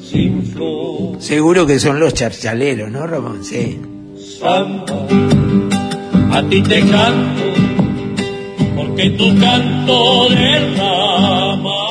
sin 0.00 0.44
flor. 0.44 1.20
Seguro 1.20 1.66
que 1.66 1.80
son 1.80 1.98
los 1.98 2.14
charchaleros, 2.14 2.90
¿no, 2.90 3.06
Ramón? 3.06 3.44
Sí. 3.44 3.80
Santa, 4.38 4.94
a 6.30 6.42
ti 6.48 6.62
te 6.62 6.80
canto, 6.82 7.42
porque 8.76 9.10
tu 9.10 9.36
canto 9.40 10.28
derrama 10.30 11.35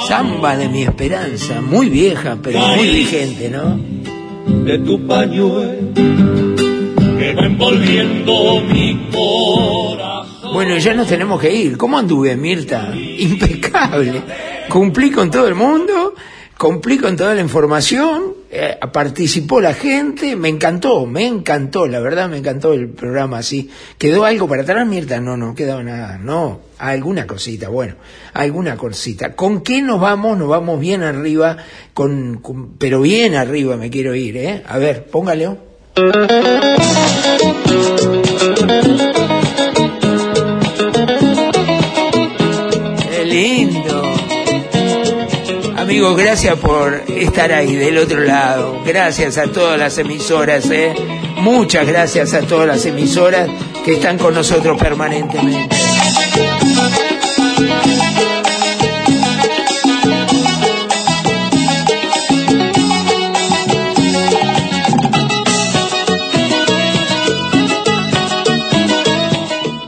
Samba 0.07 0.55
de 0.55 0.69
mi 0.69 0.83
esperanza, 0.83 1.61
muy 1.61 1.89
vieja, 1.89 2.37
pero 2.41 2.59
muy 2.59 2.89
vigente, 2.89 3.49
¿no? 3.49 3.79
De 4.63 4.77
tu 4.79 5.05
pañuelo 5.07 5.93
que 7.17 7.33
va 7.33 7.45
envolviendo 7.45 8.61
mi 8.61 9.09
corazón. 9.11 10.53
Bueno, 10.53 10.77
ya 10.77 10.93
nos 10.93 11.07
tenemos 11.07 11.41
que 11.41 11.53
ir. 11.53 11.77
¿Cómo 11.77 11.97
anduve, 11.97 12.35
Mirta? 12.35 12.93
Impecable. 12.95 14.21
Cumplí 14.69 15.09
con 15.11 15.31
todo 15.31 15.47
el 15.47 15.55
mundo, 15.55 16.13
cumplí 16.57 16.97
con 16.97 17.15
toda 17.15 17.33
la 17.33 17.41
información, 17.41 18.34
eh, 18.57 18.77
participó 18.91 19.59
la 19.59 19.73
gente, 19.73 20.35
me 20.35 20.49
encantó, 20.49 21.05
me 21.05 21.27
encantó, 21.27 21.87
la 21.87 21.99
verdad 21.99 22.29
me 22.29 22.37
encantó 22.37 22.73
el 22.73 22.89
programa 22.89 23.39
así. 23.39 23.69
¿Quedó 23.97 24.23
algo 24.23 24.47
para 24.47 24.61
atrás, 24.61 24.87
Mirta? 24.87 25.19
No, 25.19 25.35
no 25.35 25.53
quedó 25.53 25.83
nada, 25.83 26.17
no, 26.17 26.61
alguna 26.77 27.27
cosita, 27.27 27.69
bueno, 27.69 27.95
alguna 28.33 28.77
cosita. 28.77 29.33
¿Con 29.33 29.61
qué 29.61 29.81
nos 29.81 29.99
vamos? 29.99 30.37
Nos 30.37 30.47
vamos 30.47 30.79
bien 30.79 31.03
arriba, 31.03 31.57
con, 31.93 32.41
pero 32.77 33.01
bien 33.01 33.35
arriba 33.35 33.75
me 33.75 33.89
quiero 33.89 34.15
ir, 34.15 34.37
¿eh? 34.37 34.63
A 34.67 34.77
ver, 34.77 35.05
póngale. 35.07 35.49
Amigos, 45.95 46.17
gracias 46.17 46.59
por 46.59 47.03
estar 47.07 47.53
ahí 47.53 47.73
del 47.73 47.97
otro 47.97 48.19
lado. 48.19 48.81
Gracias 48.85 49.37
a 49.37 49.47
todas 49.47 49.79
las 49.79 49.97
emisoras, 49.97 50.69
¿eh? 50.69 50.93
Muchas 51.37 51.87
gracias 51.87 52.33
a 52.33 52.41
todas 52.41 52.67
las 52.67 52.85
emisoras 52.85 53.49
que 53.85 53.93
están 53.93 54.17
con 54.17 54.33
nosotros 54.33 54.77
permanentemente. 54.77 55.73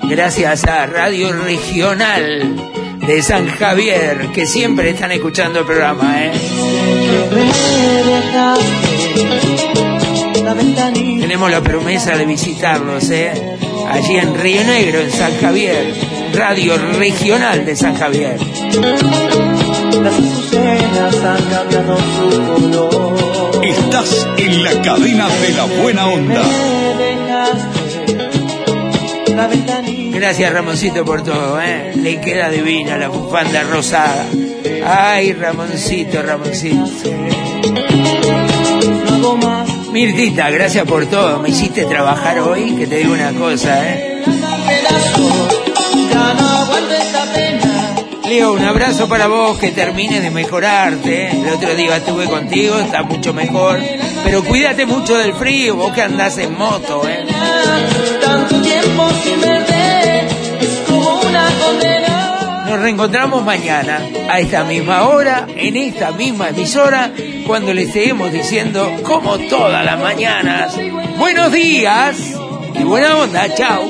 Gracias 0.04 0.64
a 0.64 0.86
Radio 0.86 1.34
Regional 1.34 2.87
de 3.08 3.24
San 3.24 3.48
Javier, 3.48 4.28
que 4.34 4.46
siempre 4.46 4.90
están 4.90 5.14
escuchando 5.14 5.60
el 5.60 5.66
programa, 5.66 6.26
¿eh? 6.26 6.32
Tenemos 11.22 11.50
la 11.50 11.62
promesa 11.62 12.18
de 12.18 12.26
visitarlos, 12.26 13.10
¿eh? 13.10 13.32
Allí 13.90 14.18
en 14.18 14.36
Río 14.36 14.64
Negro, 14.66 15.00
en 15.00 15.12
San 15.12 15.32
Javier, 15.40 15.94
Radio 16.34 16.78
Regional 16.78 17.66
de 17.66 17.76
San 17.78 17.96
Javier. 17.96 18.38
Las 20.04 20.14
azucenas 20.14 21.16
han 21.24 21.46
cambiado 21.46 21.98
su 21.98 22.30
color. 22.46 23.66
Estás 23.66 24.28
en 24.38 24.64
la 24.64 24.82
cadena 24.82 25.30
de 25.30 25.50
la 25.54 25.64
buena 25.82 26.08
onda. 26.08 26.42
Gracias 30.20 30.52
Ramoncito 30.52 31.06
por 31.06 31.22
todo, 31.22 31.62
¿eh? 31.62 31.94
Le 31.96 32.20
queda 32.20 32.50
divina 32.50 32.98
la 32.98 33.08
bufanda 33.08 33.62
rosada. 33.62 34.26
Ay, 34.84 35.34
Ramoncito, 35.34 36.24
Ramoncito. 36.24 36.90
Mirtita, 39.92 40.50
gracias 40.50 40.88
por 40.88 41.06
todo. 41.06 41.40
Me 41.40 41.50
hiciste 41.50 41.86
trabajar 41.86 42.40
hoy, 42.40 42.72
que 42.72 42.88
te 42.88 42.98
digo 42.98 43.14
una 43.14 43.32
cosa, 43.34 43.80
¿eh? 43.88 44.24
Leo, 48.28 48.54
un 48.54 48.66
abrazo 48.66 49.08
para 49.08 49.28
vos, 49.28 49.60
que 49.60 49.70
termines 49.70 50.24
de 50.24 50.32
mejorarte. 50.32 51.28
¿eh? 51.28 51.30
El 51.32 51.54
otro 51.54 51.76
día 51.76 51.98
estuve 51.98 52.26
contigo, 52.26 52.80
está 52.80 53.04
mucho 53.04 53.36
mejor. 53.36 53.80
Pero 54.24 54.44
cuídate 54.44 54.88
mucho 54.88 55.16
del 55.16 55.36
frío, 55.36 55.76
vos 55.76 55.94
que 55.94 56.02
andás 56.02 56.40
en 56.40 56.58
moto, 56.58 57.08
¿eh? 57.08 57.24
Tanto 58.20 58.62
tiempo 58.62 59.10
sin 59.24 59.67
Nos 62.68 62.80
reencontramos 62.82 63.44
mañana, 63.46 64.02
a 64.30 64.40
esta 64.40 64.64
misma 64.66 65.08
hora, 65.08 65.48
en 65.56 65.78
esta 65.78 66.12
misma 66.12 66.50
emisora, 66.50 67.12
cuando 67.46 67.74
le 67.74 67.90
seguimos 67.90 68.32
diciendo, 68.32 68.92
como 69.04 69.38
todas 69.38 69.86
las 69.86 69.98
mañanas, 70.00 70.76
buenos 71.18 71.52
días 71.52 72.18
y 72.76 72.84
buena 72.84 73.16
onda, 73.18 73.54
chao. 73.56 73.90